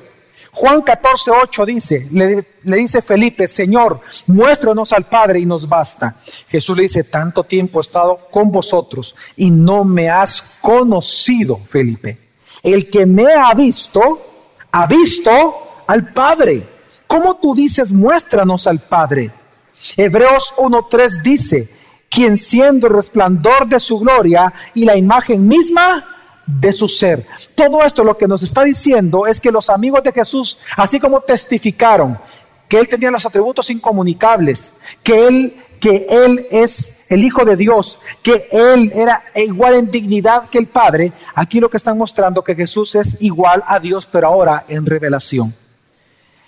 [0.53, 6.17] Juan 14, 8 dice, le, le, dice Felipe, Señor, muéstranos al Padre y nos basta.
[6.49, 12.19] Jesús le dice, tanto tiempo he estado con vosotros y no me has conocido, Felipe.
[12.63, 14.21] El que me ha visto,
[14.73, 16.67] ha visto al Padre.
[17.07, 19.31] ¿Cómo tú dices, muéstranos al Padre?
[19.97, 21.69] Hebreos 1.3 dice,
[22.09, 26.05] quien siendo el resplandor de su gloria y la imagen misma
[26.47, 27.27] de su ser.
[27.55, 31.21] Todo esto lo que nos está diciendo es que los amigos de Jesús, así como
[31.21, 32.19] testificaron
[32.69, 37.99] que él tenía los atributos incomunicables, que él que él es el hijo de Dios,
[38.23, 42.55] que él era igual en dignidad que el Padre, aquí lo que están mostrando que
[42.55, 45.55] Jesús es igual a Dios, pero ahora en revelación.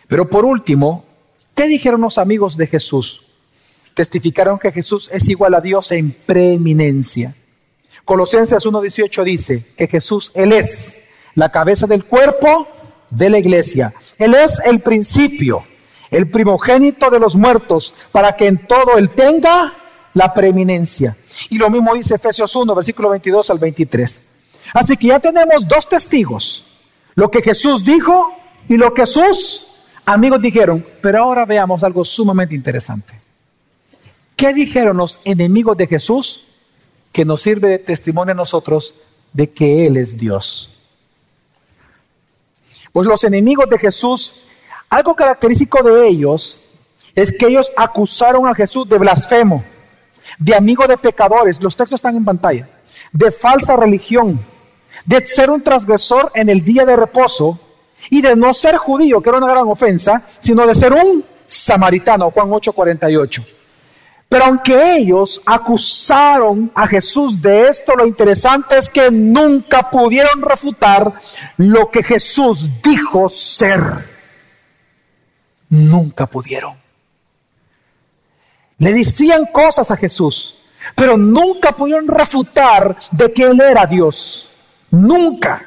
[0.06, 1.06] Pero por último,
[1.54, 3.26] ¿qué dijeron los amigos de Jesús?
[3.94, 7.34] Testificaron que Jesús es igual a Dios en preeminencia.
[8.04, 11.02] Colosenses 1.18 dice que Jesús, Él es
[11.34, 12.66] la cabeza del cuerpo
[13.10, 13.92] de la iglesia.
[14.18, 15.64] Él es el principio,
[16.10, 19.72] el primogénito de los muertos, para que en todo él tenga
[20.14, 21.16] la preeminencia.
[21.50, 24.22] Y lo mismo dice Efesios 1, versículo 22 al 23.
[24.74, 26.64] Así que ya tenemos dos testigos,
[27.14, 28.34] lo que Jesús dijo
[28.68, 29.71] y lo que sus
[30.04, 30.84] amigos dijeron.
[31.00, 33.20] Pero ahora veamos algo sumamente interesante.
[34.36, 36.48] ¿Qué dijeron los enemigos de Jesús
[37.12, 38.94] que nos sirve de testimonio a nosotros
[39.32, 40.72] de que Él es Dios?
[42.92, 44.44] Pues los enemigos de Jesús,
[44.90, 46.68] algo característico de ellos
[47.14, 49.64] es que ellos acusaron a Jesús de blasfemo,
[50.38, 52.68] de amigo de pecadores, los textos están en pantalla,
[53.12, 54.40] de falsa religión,
[55.04, 57.58] de ser un transgresor en el día de reposo
[58.10, 62.30] y de no ser judío, que era una gran ofensa, sino de ser un samaritano,
[62.30, 63.44] Juan 8:48.
[64.28, 71.12] Pero aunque ellos acusaron a Jesús de esto, lo interesante es que nunca pudieron refutar
[71.58, 73.82] lo que Jesús dijo ser.
[75.68, 76.74] Nunca pudieron.
[78.78, 80.62] Le decían cosas a Jesús,
[80.96, 84.56] pero nunca pudieron refutar de que Él era Dios.
[84.90, 85.66] Nunca.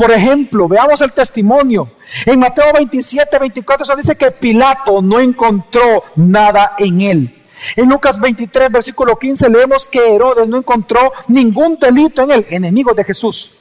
[0.00, 1.90] Por ejemplo, veamos el testimonio.
[2.24, 7.42] En Mateo 27, 24 se dice que Pilato no encontró nada en él.
[7.76, 12.94] En Lucas 23, versículo 15, leemos que Herodes no encontró ningún delito en él, enemigo
[12.94, 13.58] de Jesús.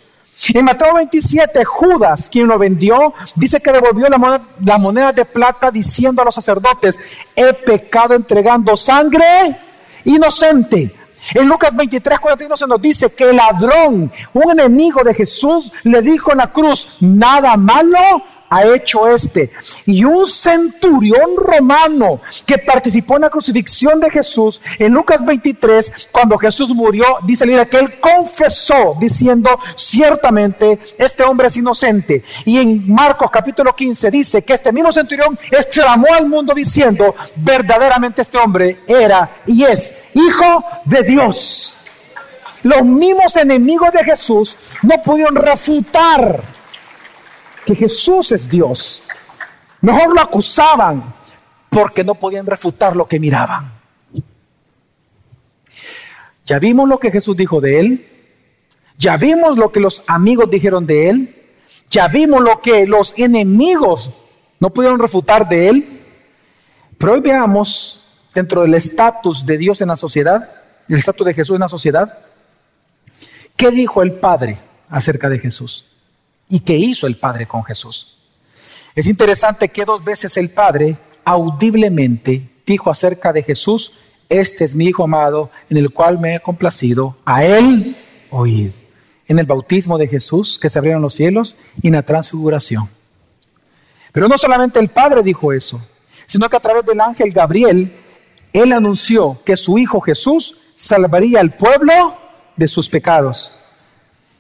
[0.53, 5.25] En Mateo 27, Judas, quien lo vendió, dice que devolvió la moneda, la moneda de
[5.25, 6.97] plata diciendo a los sacerdotes,
[7.35, 9.57] he pecado entregando sangre
[10.05, 10.98] inocente.
[11.33, 16.01] En Lucas 23, 41 se nos dice que el ladrón, un enemigo de Jesús, le
[16.01, 19.51] dijo en la cruz, nada malo ha hecho este.
[19.85, 26.37] Y un centurión romano que participó en la crucifixión de Jesús, en Lucas 23, cuando
[26.37, 32.23] Jesús murió, dice el que él confesó diciendo, ciertamente este hombre es inocente.
[32.45, 38.21] Y en Marcos capítulo 15 dice que este mismo centurión exclamó al mundo diciendo, verdaderamente
[38.21, 41.75] este hombre era y es hijo de Dios.
[42.63, 46.58] Los mismos enemigos de Jesús no pudieron refutar
[47.69, 49.03] que Jesús es Dios.
[49.81, 51.03] Mejor lo acusaban
[51.69, 53.71] porque no podían refutar lo que miraban.
[56.45, 58.07] Ya vimos lo que Jesús dijo de él.
[58.97, 61.35] Ya vimos lo que los amigos dijeron de él.
[61.91, 64.09] Ya vimos lo que los enemigos
[64.59, 66.01] no pudieron refutar de él.
[66.97, 70.49] Pero hoy veamos dentro del estatus de Dios en la sociedad,
[70.87, 72.17] el estatus de Jesús en la sociedad,
[73.55, 74.57] ¿qué dijo el Padre
[74.89, 75.85] acerca de Jesús?
[76.49, 78.17] Y qué hizo el Padre con Jesús.
[78.95, 83.93] Es interesante que dos veces el Padre audiblemente dijo acerca de Jesús,
[84.27, 87.95] este es mi Hijo amado en el cual me he complacido, a Él
[88.29, 88.71] oíd.
[89.27, 92.89] En el bautismo de Jesús, que se abrieron los cielos, y en la transfiguración.
[94.11, 95.79] Pero no solamente el Padre dijo eso,
[96.25, 97.95] sino que a través del ángel Gabriel,
[98.53, 102.15] Él anunció que su Hijo Jesús salvaría al pueblo
[102.55, 103.58] de sus pecados.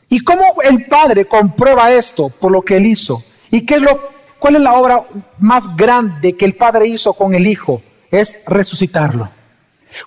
[0.09, 3.23] ¿Y cómo el Padre comprueba esto por lo que Él hizo?
[3.51, 3.99] ¿Y qué es lo,
[4.39, 5.03] cuál es la obra
[5.37, 7.81] más grande que el Padre hizo con el Hijo?
[8.09, 9.29] Es resucitarlo.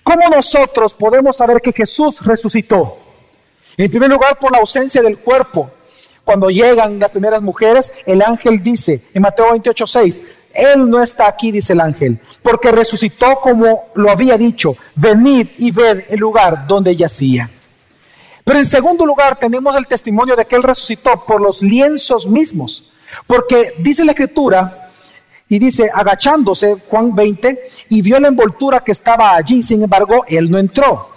[0.02, 2.98] ¿Cómo nosotros podemos saber que Jesús resucitó?
[3.76, 5.70] En primer lugar, por la ausencia del cuerpo.
[6.24, 10.20] Cuando llegan las primeras mujeres, el ángel dice en Mateo 28, 6,
[10.54, 15.72] Él no está aquí, dice el ángel, porque resucitó como lo había dicho, venid y
[15.72, 17.50] ved el lugar donde yacía.
[18.44, 22.92] Pero en segundo lugar tenemos el testimonio de que Él resucitó por los lienzos mismos.
[23.26, 24.90] Porque dice la escritura,
[25.48, 30.50] y dice, agachándose, Juan 20, y vio la envoltura que estaba allí, sin embargo, Él
[30.50, 31.10] no entró.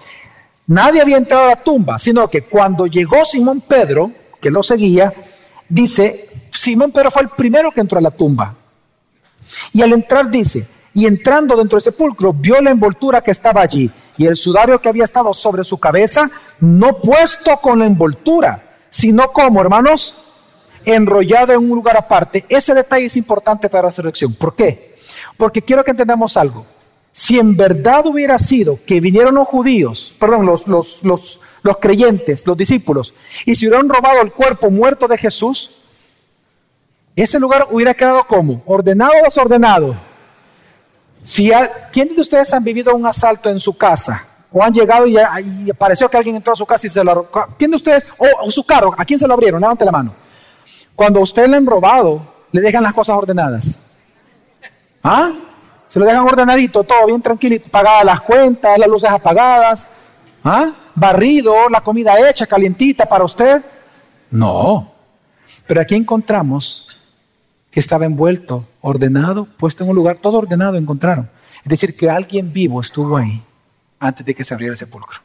[0.67, 4.11] Nadie había entrado a la tumba, sino que cuando llegó Simón Pedro,
[4.41, 5.13] que lo seguía,
[5.69, 8.55] dice, Simón Pedro fue el primero que entró a la tumba.
[9.71, 13.91] Y al entrar dice, y entrando dentro del sepulcro, vio la envoltura que estaba allí
[14.17, 16.31] y el sudario que había estado sobre su cabeza,
[16.61, 20.27] no puesto con la envoltura, sino como, hermanos,
[20.85, 22.45] enrollado en un lugar aparte.
[22.47, 24.33] Ese detalle es importante para la resurrección.
[24.35, 24.95] ¿Por qué?
[25.35, 26.65] Porque quiero que entendamos algo.
[27.11, 32.47] Si en verdad hubiera sido que vinieron los judíos, perdón, los, los, los, los creyentes,
[32.47, 33.13] los discípulos,
[33.45, 35.81] y se hubieran robado el cuerpo muerto de Jesús,
[37.17, 40.14] ese lugar hubiera quedado como ordenado o desordenado
[41.25, 41.51] si
[41.91, 44.23] ¿Quién de ustedes han vivido un asalto en su casa?
[44.51, 47.27] ¿O han llegado y, y pareció que alguien entró a su casa y se lo...
[47.57, 48.05] ¿Quién de ustedes?
[48.43, 49.59] O, su carro, ¿a quién se lo abrieron?
[49.59, 50.13] Levante la mano.
[50.93, 52.21] Cuando a usted le han robado,
[52.51, 53.75] le dejan las cosas ordenadas.
[55.03, 55.31] ¿Ah?
[55.87, 59.87] Se lo dejan ordenadito, todo bien tranquilito, pagadas las cuentas, las luces apagadas,
[60.43, 60.69] ¿ah?
[60.93, 63.63] barrido, la comida hecha, calientita para usted.
[64.29, 64.91] No.
[65.65, 66.94] Pero aquí encontramos
[67.75, 71.29] que estaba envuelto, ordenado, puesto en un lugar, todo ordenado encontraron.
[71.61, 73.43] Es decir, que alguien vivo estuvo ahí
[73.99, 75.19] antes de que se abriera el sepulcro.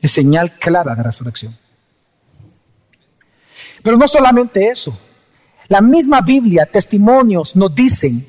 [0.00, 1.54] Es señal clara de resurrección.
[3.82, 4.98] Pero no solamente eso.
[5.66, 8.26] La misma Biblia, testimonios nos dicen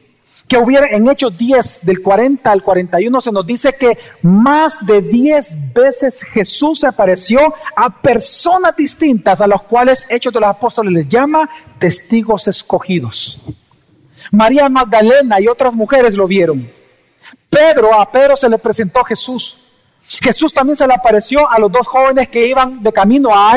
[0.50, 5.00] que hubiera en Hechos 10, del 40 al 41, se nos dice que más de
[5.00, 10.91] 10 veces Jesús se apareció a personas distintas, a los cuales Hechos de los Apóstoles
[10.91, 11.47] les llama
[11.78, 13.43] testigos escogidos.
[14.32, 16.68] María Magdalena y otras mujeres lo vieron.
[17.47, 19.58] Pedro, a Pedro se le presentó Jesús.
[20.04, 23.56] Jesús también se le apareció a los dos jóvenes que iban de camino a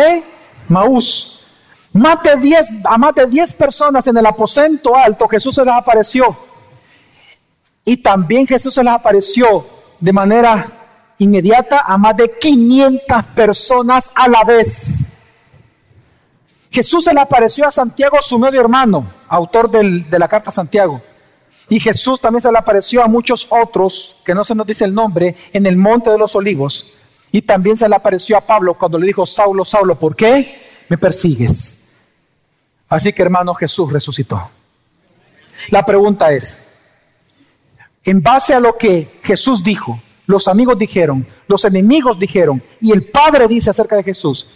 [0.69, 1.47] Maús.
[1.95, 6.52] Más 10, a más de 10 personas en el aposento alto Jesús se les apareció.
[7.85, 9.67] Y también Jesús se les apareció
[9.99, 10.67] de manera
[11.19, 15.07] inmediata a más de 500 personas a la vez.
[16.71, 21.03] Jesús se le apareció a Santiago, su medio hermano, autor de la carta a Santiago.
[21.69, 24.95] Y Jesús también se le apareció a muchos otros, que no se nos dice el
[24.95, 26.95] nombre, en el monte de los olivos.
[27.31, 30.99] Y también se le apareció a Pablo cuando le dijo, Saulo, Saulo, ¿por qué me
[30.99, 31.79] persigues?
[32.89, 34.51] Así que hermano, Jesús resucitó.
[35.69, 36.72] La pregunta es,
[38.05, 43.11] en base a lo que Jesús dijo, los amigos dijeron, los enemigos dijeron, y el
[43.11, 44.47] Padre dice acerca de Jesús,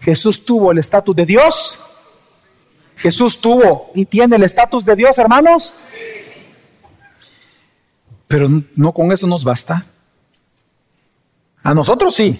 [0.00, 1.86] Jesús tuvo el estatus de Dios.
[2.96, 5.74] Jesús tuvo y tiene el estatus de Dios, hermanos.
[8.26, 9.86] Pero no con eso nos basta.
[11.62, 12.38] A nosotros sí,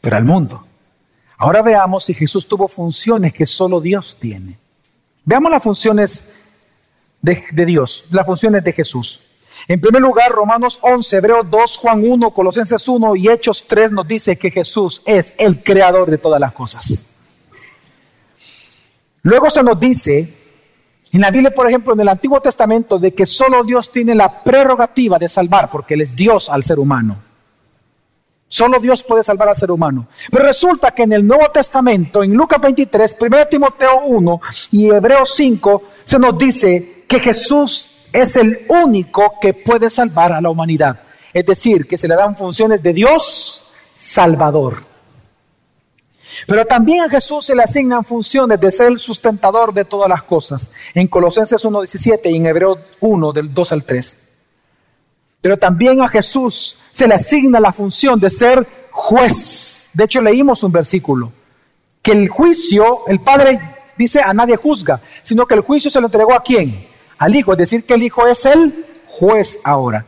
[0.00, 0.66] pero al mundo.
[1.36, 4.58] Ahora veamos si Jesús tuvo funciones que solo Dios tiene.
[5.24, 6.30] Veamos las funciones
[7.20, 9.20] de, Dios, las funciones de Jesús.
[9.66, 14.06] En primer lugar, Romanos 11, Hebreos 2, Juan 1, Colosenses 1 y Hechos 3 nos
[14.06, 17.20] dice que Jesús es el creador de todas las cosas.
[19.22, 20.34] Luego se nos dice
[21.12, 24.42] en la Biblia, por ejemplo, en el Antiguo Testamento, de que solo Dios tiene la
[24.42, 27.22] prerrogativa de salvar, porque Él es Dios al ser humano.
[28.48, 30.08] Solo Dios puede salvar al ser humano.
[30.30, 34.40] Pero resulta que en el Nuevo Testamento, en Lucas 23, 1 Timoteo 1
[34.72, 40.40] y Hebreos 5, se nos dice que Jesús es el único que puede salvar a
[40.40, 41.00] la humanidad.
[41.32, 44.84] Es decir, que se le dan funciones de Dios Salvador.
[46.46, 50.22] Pero también a Jesús se le asignan funciones de ser el sustentador de todas las
[50.22, 50.70] cosas.
[50.94, 54.28] En Colosenses 1.17 y en Hebreo 1 del 2 al 3.
[55.40, 59.88] Pero también a Jesús se le asigna la función de ser juez.
[59.92, 61.32] De hecho, leímos un versículo.
[62.00, 63.60] Que el juicio, el Padre
[63.96, 66.93] dice a nadie juzga, sino que el juicio se lo entregó a quién?
[67.18, 70.04] Al Hijo, es decir, que el Hijo es el juez ahora.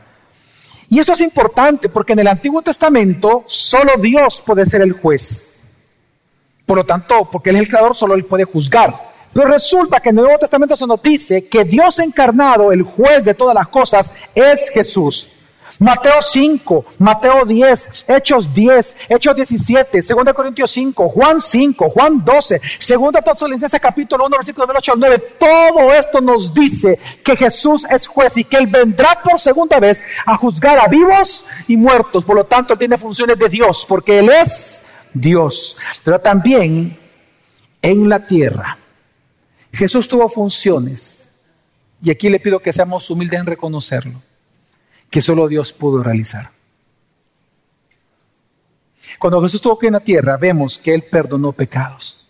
[0.88, 5.64] Y esto es importante porque en el Antiguo Testamento solo Dios puede ser el juez.
[6.64, 9.12] Por lo tanto, porque Él es el creador, solo Él puede juzgar.
[9.32, 13.24] Pero resulta que en el Nuevo Testamento se nos dice que Dios encarnado, el juez
[13.24, 15.28] de todas las cosas, es Jesús.
[15.78, 22.60] Mateo 5, Mateo 10, Hechos 10, Hechos 17, 2 Corintios 5, Juan 5, Juan 12,
[22.88, 25.18] 2 Tesalonicenses capítulo 1, versículo 8 al 9.
[25.38, 30.02] Todo esto nos dice que Jesús es juez y que Él vendrá por segunda vez
[30.24, 32.24] a juzgar a vivos y muertos.
[32.24, 34.80] Por lo tanto, Él tiene funciones de Dios porque Él es
[35.12, 35.76] Dios.
[36.02, 36.96] Pero también
[37.82, 38.78] en la tierra,
[39.72, 41.30] Jesús tuvo funciones.
[42.02, 44.22] Y aquí le pido que seamos humildes en reconocerlo
[45.10, 46.50] que solo Dios pudo realizar.
[49.18, 52.28] Cuando Jesús estuvo aquí en la tierra, vemos que Él perdonó pecados,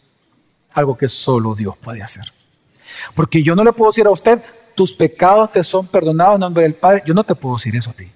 [0.72, 2.24] algo que solo Dios puede hacer.
[3.14, 4.42] Porque yo no le puedo decir a usted,
[4.74, 7.02] tus pecados te son perdonados en nombre del Padre.
[7.06, 8.10] Yo no te puedo decir eso a ti.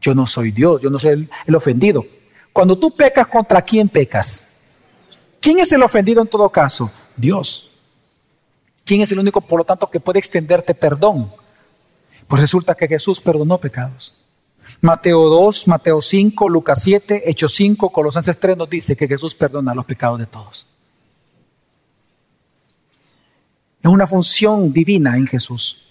[0.00, 2.04] Yo no soy Dios, yo no soy el, el ofendido.
[2.52, 4.60] Cuando tú pecas, ¿contra quién pecas?
[5.40, 6.90] ¿Quién es el ofendido en todo caso?
[7.16, 7.70] Dios.
[8.84, 11.32] ¿Quién es el único, por lo tanto, que puede extenderte perdón?
[12.28, 14.26] Pues resulta que Jesús perdonó pecados.
[14.80, 19.74] Mateo 2, Mateo 5, Lucas 7, Hechos 5, Colosenses 3 nos dice que Jesús perdona
[19.74, 20.66] los pecados de todos.
[23.82, 25.86] Es una función divina en Jesús.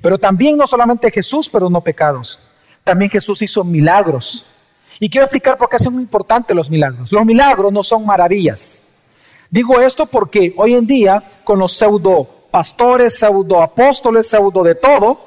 [0.00, 2.38] Pero también no solamente Jesús perdonó pecados,
[2.84, 4.46] también Jesús hizo milagros.
[5.00, 7.10] Y quiero explicar por qué son importantes los milagros.
[7.10, 8.82] Los milagros no son maravillas.
[9.50, 15.25] Digo esto porque hoy en día con los pseudo pastores, pseudo apóstoles, pseudo de todo,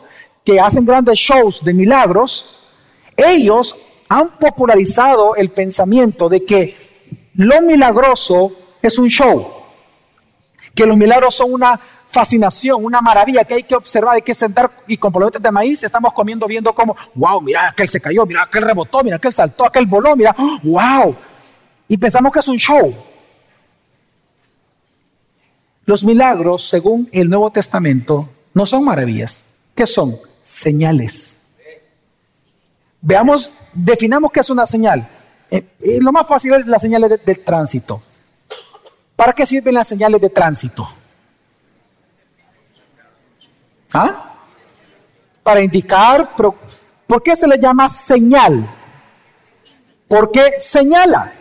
[0.50, 2.64] que hacen grandes shows de milagros,
[3.16, 3.76] ellos
[4.08, 6.76] han popularizado el pensamiento de que
[7.36, 9.48] lo milagroso es un show,
[10.74, 11.80] que los milagros son una
[12.10, 15.84] fascinación, una maravilla que hay que observar, hay que sentar y con palomitas de maíz
[15.84, 19.68] estamos comiendo viendo como, wow, mira, aquel se cayó, mira, aquel rebotó, mira, aquel saltó,
[19.68, 21.16] aquel voló, mira, wow.
[21.88, 22.92] Y pensamos que es un show.
[25.86, 29.54] Los milagros, según el Nuevo Testamento, no son maravillas.
[29.76, 30.18] ¿Qué son?
[30.44, 31.40] Señales.
[33.02, 35.08] Veamos, definamos qué es una señal.
[35.50, 38.02] Eh, eh, lo más fácil es las señales del tránsito.
[39.16, 40.88] ¿Para qué sirven las señales de tránsito?
[43.94, 44.36] ¿Ah?
[45.44, 48.70] Para indicar, ¿por qué se le llama señal?
[50.08, 51.34] Porque señala.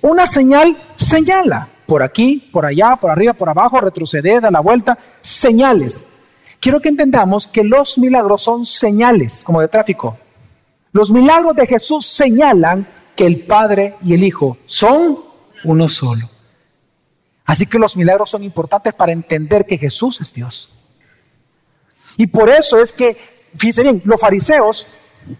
[0.00, 1.68] Una señal señala.
[1.86, 4.98] Por aquí, por allá, por arriba, por abajo, retroceder, da la vuelta.
[5.20, 6.02] Señales.
[6.64, 10.16] Quiero que entendamos que los milagros son señales, como de tráfico.
[10.92, 15.18] Los milagros de Jesús señalan que el Padre y el Hijo son
[15.64, 16.26] uno solo.
[17.44, 20.74] Así que los milagros son importantes para entender que Jesús es Dios.
[22.16, 23.14] Y por eso es que,
[23.54, 24.86] fíjense bien, los fariseos,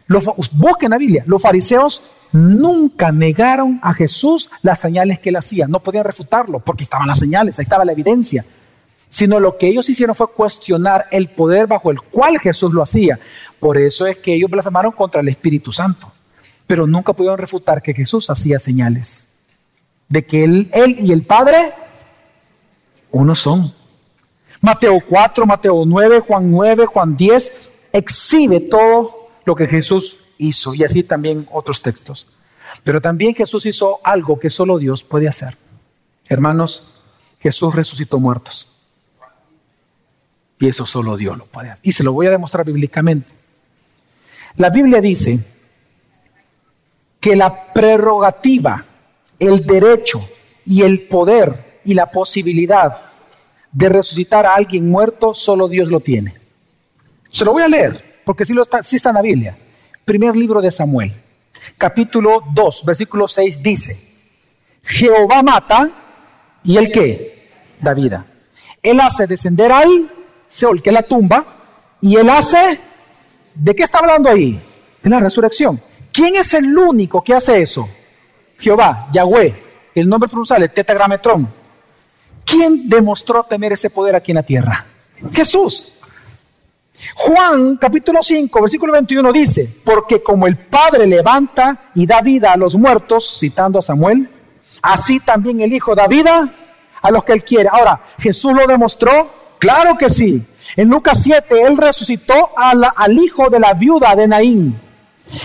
[0.06, 2.02] los, busquen la Biblia, los fariseos
[2.32, 5.68] nunca negaron a Jesús las señales que él hacía.
[5.68, 8.44] No podían refutarlo porque estaban las señales, ahí estaba la evidencia.
[9.14, 13.20] Sino lo que ellos hicieron fue cuestionar el poder bajo el cual Jesús lo hacía.
[13.60, 16.10] Por eso es que ellos blasfemaron contra el Espíritu Santo.
[16.66, 19.28] Pero nunca pudieron refutar que Jesús hacía señales.
[20.08, 21.70] De que él, y el Padre
[23.12, 23.72] uno son.
[24.60, 30.82] Mateo 4, Mateo 9, Juan 9, Juan 10 exhibe todo lo que Jesús hizo y
[30.82, 32.26] así también otros textos.
[32.82, 35.56] Pero también Jesús hizo algo que solo Dios puede hacer.
[36.28, 36.94] Hermanos,
[37.38, 38.73] Jesús resucitó muertos.
[40.64, 41.80] Y eso solo Dios lo puede hacer.
[41.82, 43.28] Y se lo voy a demostrar bíblicamente.
[44.56, 45.38] La Biblia dice
[47.20, 48.82] que la prerrogativa,
[49.38, 50.26] el derecho
[50.64, 52.96] y el poder y la posibilidad
[53.72, 56.34] de resucitar a alguien muerto, solo Dios lo tiene.
[57.28, 59.58] Se lo voy a leer, porque sí, lo está, está en la Biblia.
[60.06, 61.12] Primer libro de Samuel,
[61.76, 64.00] capítulo 2, versículo 6 dice,
[64.82, 65.90] Jehová mata
[66.62, 67.50] y el que
[67.82, 68.24] da vida.
[68.82, 71.44] Él hace descender al Seol, que la tumba,
[72.00, 72.78] y él hace,
[73.54, 74.60] ¿de qué está hablando ahí?
[75.02, 75.80] De la resurrección.
[76.12, 77.88] ¿Quién es el único que hace eso?
[78.58, 79.62] Jehová, Yahweh,
[79.94, 81.48] el nombre pronunciable, tetragrametrón.
[82.44, 84.86] ¿Quién demostró tener ese poder aquí en la tierra?
[85.32, 85.94] Jesús.
[87.16, 92.56] Juan capítulo 5, versículo 21 dice, porque como el Padre levanta y da vida a
[92.56, 94.30] los muertos, citando a Samuel,
[94.82, 96.48] así también el Hijo da vida
[97.02, 97.68] a los que él quiere.
[97.70, 99.43] Ahora, ¿Jesús lo demostró?
[99.64, 100.46] Claro que sí.
[100.76, 104.78] En Lucas 7, él resucitó al hijo de la viuda de Naín.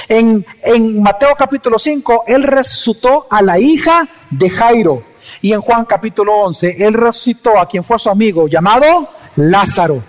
[0.10, 5.04] En, en Mateo capítulo 5, él resucitó a la hija de Jairo.
[5.40, 9.08] Y en Juan capítulo 11, él resucitó a quien fue su amigo llamado
[9.38, 10.04] Lázaro.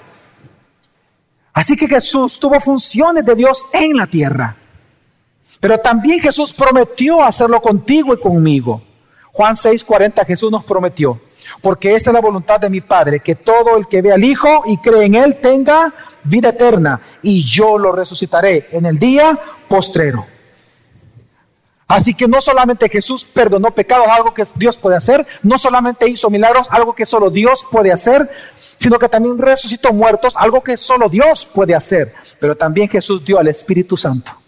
[1.53, 4.57] Así que Jesús tuvo funciones de Dios en la tierra.
[5.61, 8.83] Pero también Jesús prometió hacerlo contigo y conmigo.
[9.31, 11.21] Juan 6:40 Jesús nos prometió,
[11.61, 14.63] porque esta es la voluntad de mi Padre, que todo el que ve al Hijo
[14.67, 15.93] y cree en Él tenga
[16.25, 19.39] vida eterna, y yo lo resucitaré en el día
[19.69, 20.27] postrero.
[21.91, 26.31] Así que no solamente Jesús perdonó pecados, algo que Dios puede hacer, no solamente hizo
[26.31, 28.31] milagros, algo que solo Dios puede hacer,
[28.77, 32.15] sino que también resucitó muertos, algo que solo Dios puede hacer.
[32.39, 34.40] Pero también Jesús dio al Espíritu Santo.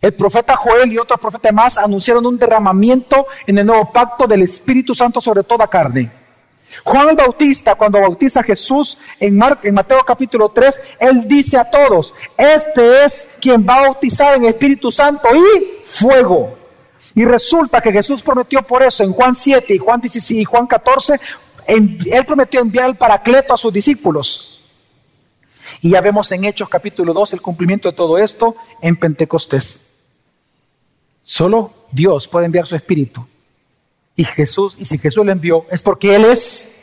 [0.00, 4.42] El profeta Joel y otros profetas más anunciaron un derramamiento en el nuevo pacto del
[4.42, 6.10] Espíritu Santo sobre toda carne.
[6.84, 11.68] Juan el Bautista, cuando bautiza a Jesús en, en Mateo capítulo 3, él dice a
[11.68, 16.56] todos, este es quien va a bautizar en Espíritu Santo y fuego.
[17.14, 20.66] Y resulta que Jesús prometió por eso en Juan 7 y Juan 16 y Juan
[20.66, 21.20] 14,
[21.66, 24.64] él prometió enviar el paracleto a sus discípulos.
[25.82, 29.89] Y ya vemos en Hechos capítulo 2 el cumplimiento de todo esto en Pentecostés.
[31.30, 33.24] Solo Dios puede enviar su Espíritu.
[34.16, 36.74] Y Jesús, y si Jesús lo envió, es porque Él es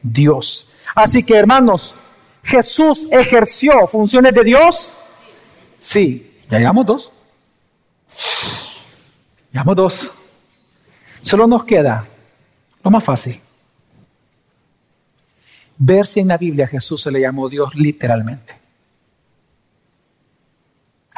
[0.00, 0.70] Dios.
[0.94, 1.94] Así que hermanos,
[2.42, 4.94] Jesús ejerció funciones de Dios.
[5.76, 7.12] Sí, ya llegamos dos.
[9.52, 10.10] Llegamos dos.
[11.20, 12.08] Solo nos queda
[12.82, 13.38] lo más fácil.
[15.76, 18.58] Ver si en la Biblia Jesús se le llamó Dios literalmente.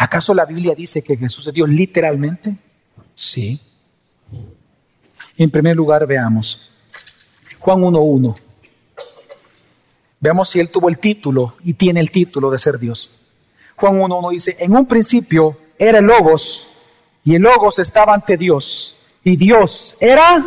[0.09, 2.57] ¿Acaso la Biblia dice que Jesús es Dios literalmente?
[3.13, 3.61] Sí.
[5.37, 6.71] En primer lugar, veamos
[7.59, 8.35] Juan 1.1.
[10.19, 13.27] Veamos si él tuvo el título y tiene el título de ser Dios.
[13.77, 16.69] Juan 1.1 dice, en un principio era el Logos
[17.23, 20.43] y el Logos estaba ante Dios y Dios era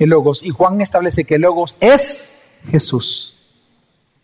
[0.00, 0.42] el Logos.
[0.42, 3.36] Y Juan establece que el Logos es Jesús.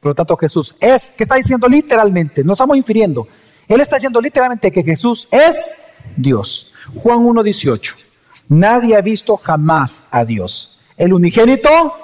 [0.00, 2.42] Por lo tanto, Jesús es, ¿qué está diciendo literalmente?
[2.42, 3.28] No estamos infiriendo.
[3.68, 5.82] Él está diciendo literalmente que Jesús es
[6.16, 6.72] Dios.
[6.94, 7.94] Juan 1.18.
[8.48, 10.78] Nadie ha visto jamás a Dios.
[10.96, 11.94] El unigénito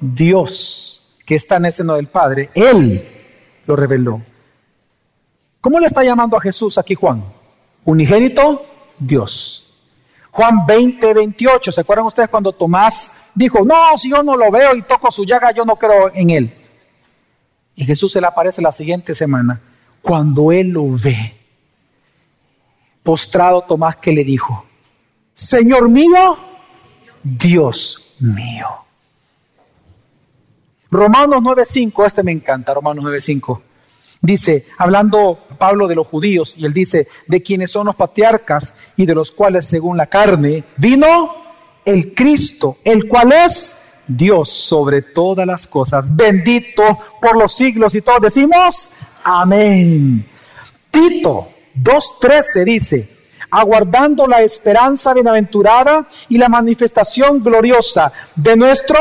[0.00, 3.08] Dios, que está en el seno del Padre, Él
[3.66, 4.20] lo reveló.
[5.60, 7.24] ¿Cómo le está llamando a Jesús aquí Juan?
[7.84, 8.66] Unigénito,
[8.98, 9.74] Dios.
[10.32, 14.74] Juan 20, 28, ¿se acuerdan ustedes cuando Tomás dijo, no, si yo no lo veo
[14.74, 16.54] y toco su llaga, yo no creo en él?
[17.76, 19.60] Y Jesús se le aparece la siguiente semana,
[20.02, 21.34] cuando él lo ve.
[23.02, 24.64] Postrado Tomás que le dijo,
[25.32, 26.38] Señor mío,
[27.22, 28.68] Dios mío.
[30.90, 33.60] Romanos 9.5, este me encanta, Romanos 9.5.
[34.20, 39.06] Dice, hablando Pablo de los judíos, y él dice, de quienes son los patriarcas y
[39.06, 41.34] de los cuales según la carne vino
[41.84, 48.02] el Cristo, el cual es Dios sobre todas las cosas, bendito por los siglos y
[48.02, 48.90] todos decimos,
[49.24, 50.26] amén.
[50.90, 51.48] Tito
[51.80, 53.16] 2.13 dice,
[53.50, 58.98] aguardando la esperanza bienaventurada y la manifestación gloriosa de nuestro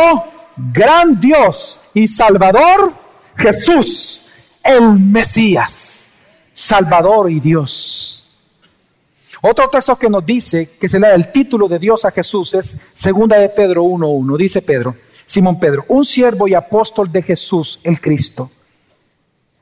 [0.55, 2.93] gran Dios y Salvador
[3.35, 4.21] Jesús
[4.63, 6.03] el Mesías,
[6.53, 8.20] Salvador y Dios.
[9.41, 12.53] Otro texto que nos dice que se le da el título de Dios a Jesús
[12.53, 14.37] es segunda de Pedro 1.1.
[14.37, 18.51] Dice Pedro, Simón Pedro, un siervo y apóstol de Jesús el Cristo,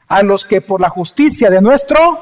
[0.09, 2.19] a los que por la justicia de nuestro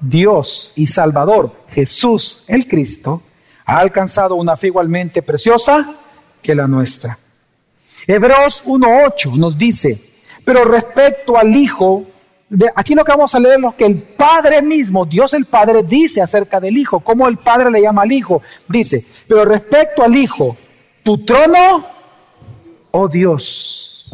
[0.00, 3.22] Dios y Salvador Jesús el Cristo
[3.66, 5.94] ha alcanzado una fe igualmente preciosa
[6.40, 7.18] que la nuestra.
[8.06, 10.00] Hebreos 1.8 nos dice,
[10.44, 12.04] pero respecto al Hijo,
[12.74, 15.82] aquí lo que vamos a leer es lo que el Padre mismo, Dios el Padre,
[15.82, 18.42] dice acerca del Hijo, cómo el Padre le llama al Hijo.
[18.68, 20.56] Dice, pero respecto al Hijo,
[21.02, 21.84] tu trono,
[22.90, 24.10] oh Dios,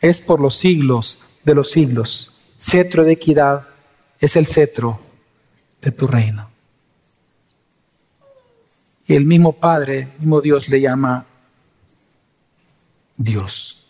[0.00, 2.34] es por los siglos de los siglos.
[2.58, 3.66] Cetro de equidad
[4.20, 4.98] es el cetro
[5.80, 6.48] de tu reino.
[9.06, 11.26] Y el mismo Padre, el mismo Dios le llama
[13.16, 13.83] Dios.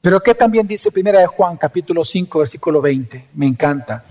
[0.00, 3.26] Pero ¿qué también dice Primera de Juan, capítulo 5, versículo 20?
[3.34, 4.02] Me encanta.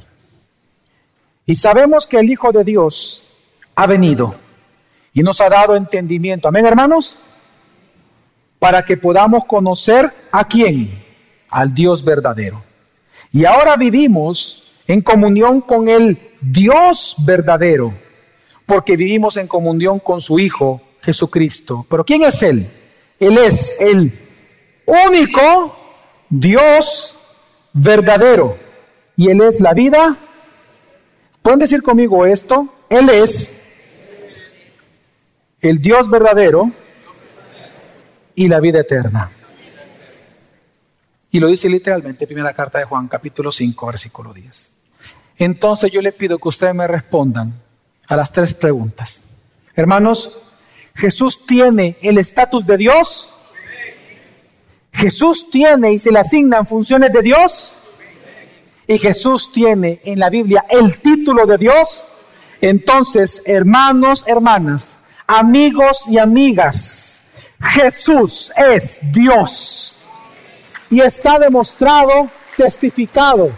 [1.45, 3.23] Y sabemos que el Hijo de Dios
[3.73, 4.35] ha venido
[5.13, 6.47] y nos ha dado entendimiento.
[6.47, 7.15] Amén, hermanos.
[8.59, 10.91] Para que podamos conocer a quién,
[11.49, 12.63] al Dios verdadero.
[13.31, 17.93] Y ahora vivimos en comunión con el Dios verdadero,
[18.67, 21.85] porque vivimos en comunión con su Hijo Jesucristo.
[21.89, 22.69] Pero ¿quién es Él?
[23.19, 24.13] Él es el
[24.85, 25.78] único
[26.29, 27.19] Dios
[27.73, 28.57] verdadero.
[29.15, 30.15] Y Él es la vida.
[31.41, 32.73] ¿Pueden decir conmigo esto?
[32.89, 33.61] Él es
[35.61, 36.71] el Dios verdadero
[38.35, 39.31] y la vida eterna.
[41.31, 44.71] Y lo dice literalmente, primera carta de Juan, capítulo 5, versículo 10.
[45.37, 47.53] Entonces yo le pido que ustedes me respondan
[48.07, 49.21] a las tres preguntas.
[49.75, 50.41] Hermanos,
[50.99, 53.38] ¿Jesús tiene el estatus de Dios?
[54.99, 57.73] Jesús tiene y se le asignan funciones de Dios.
[58.85, 62.15] Y Jesús tiene en la Biblia el título de Dios.
[62.59, 67.21] Entonces, hermanos, hermanas, amigos y amigas,
[67.61, 70.01] Jesús es Dios.
[70.89, 73.51] Y está demostrado, testificado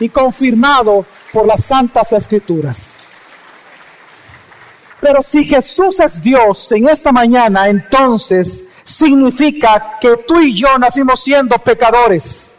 [0.00, 2.92] y confirmado por las santas escrituras.
[5.00, 11.22] Pero si Jesús es Dios en esta mañana, entonces significa que tú y yo nacimos
[11.22, 12.50] siendo pecadores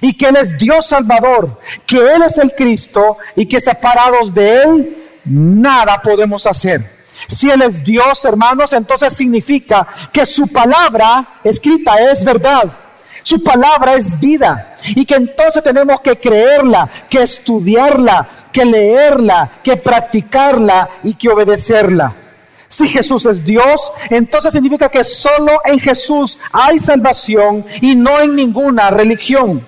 [0.00, 4.62] y que Él es Dios Salvador, que Él es el Cristo y que separados de
[4.62, 6.94] Él nada podemos hacer.
[7.26, 12.70] Si Él es Dios, hermanos, entonces significa que su palabra escrita es verdad.
[13.22, 19.76] Su palabra es vida y que entonces tenemos que creerla, que estudiarla, que leerla, que
[19.76, 22.14] practicarla y que obedecerla.
[22.68, 28.34] Si Jesús es Dios, entonces significa que solo en Jesús hay salvación y no en
[28.34, 29.66] ninguna religión.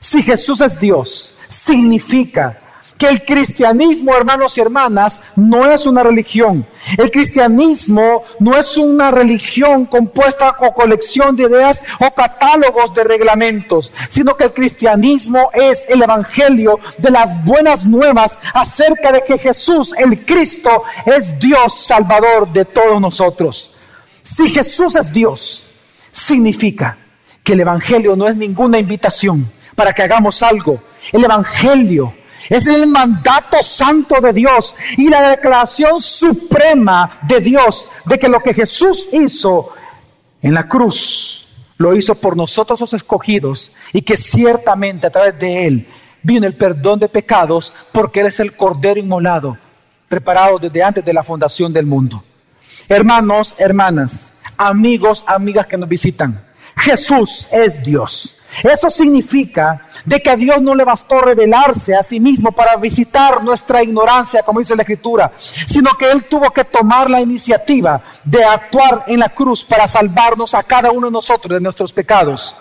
[0.00, 2.60] Si Jesús es Dios, significa
[2.98, 6.66] que el cristianismo, hermanos y hermanas, no es una religión.
[6.96, 13.92] El cristianismo no es una religión compuesta o colección de ideas o catálogos de reglamentos,
[14.08, 19.94] sino que el cristianismo es el evangelio de las buenas nuevas acerca de que Jesús,
[19.98, 23.76] el Cristo, es Dios salvador de todos nosotros.
[24.22, 25.66] Si Jesús es Dios,
[26.10, 26.96] significa
[27.44, 30.80] que el evangelio no es ninguna invitación para que hagamos algo.
[31.12, 32.12] El evangelio
[32.48, 38.40] es el mandato santo de Dios y la declaración suprema de Dios de que lo
[38.40, 39.72] que Jesús hizo
[40.42, 45.66] en la cruz lo hizo por nosotros los escogidos y que ciertamente a través de
[45.66, 45.88] Él
[46.22, 49.58] vino el perdón de pecados porque Él es el Cordero inmolado,
[50.08, 52.22] preparado desde antes de la fundación del mundo.
[52.88, 56.45] Hermanos, hermanas, amigos, amigas que nos visitan.
[56.76, 58.36] Jesús es Dios.
[58.62, 63.42] Eso significa de que a Dios no le bastó revelarse a sí mismo para visitar
[63.42, 68.44] nuestra ignorancia, como dice la Escritura, sino que Él tuvo que tomar la iniciativa de
[68.44, 72.56] actuar en la cruz para salvarnos a cada uno de nosotros de nuestros pecados.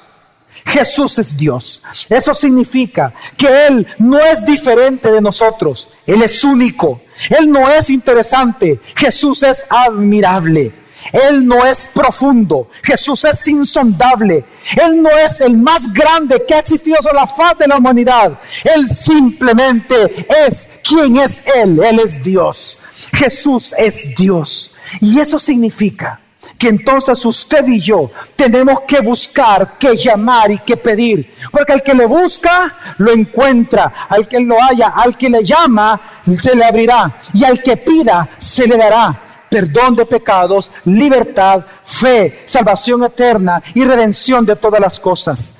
[0.65, 1.81] Jesús es Dios.
[2.09, 5.89] Eso significa que Él no es diferente de nosotros.
[6.07, 7.01] Él es único.
[7.29, 8.79] Él no es interesante.
[8.95, 10.84] Jesús es admirable.
[11.11, 12.69] Él no es profundo.
[12.83, 14.43] Jesús es insondable.
[14.75, 18.39] Él no es el más grande que ha existido sobre la faz de la humanidad.
[18.63, 21.81] Él simplemente es quien es Él.
[21.83, 22.77] Él es Dios.
[23.13, 24.75] Jesús es Dios.
[25.01, 26.19] Y eso significa
[26.57, 31.33] que entonces usted y yo tenemos que buscar, que llamar y que pedir.
[31.51, 34.07] Porque al que le busca, lo encuentra.
[34.09, 35.99] Al que lo haya, al que le llama,
[36.35, 37.11] se le abrirá.
[37.33, 43.83] Y al que pida, se le dará perdón de pecados, libertad, fe, salvación eterna y
[43.83, 45.51] redención de todas las cosas.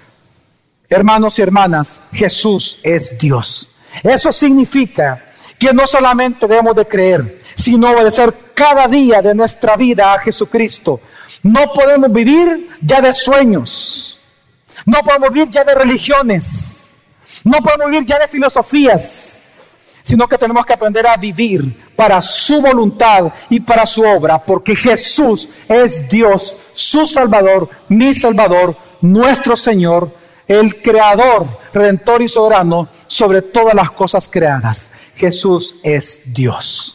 [0.90, 3.78] Hermanos y hermanas, Jesús es Dios.
[4.04, 5.26] Eso significa
[5.58, 11.00] que no solamente debemos de creer, sino obedecer cada día de nuestra vida a Jesucristo.
[11.44, 14.20] No podemos vivir ya de sueños.
[14.86, 16.90] No podemos vivir ya de religiones.
[17.44, 19.35] No podemos vivir ya de filosofías
[20.06, 24.76] sino que tenemos que aprender a vivir para su voluntad y para su obra, porque
[24.76, 30.12] Jesús es Dios, su Salvador, mi Salvador, nuestro Señor,
[30.48, 34.92] el Creador, Redentor y Soberano sobre todas las cosas creadas.
[35.16, 36.95] Jesús es Dios.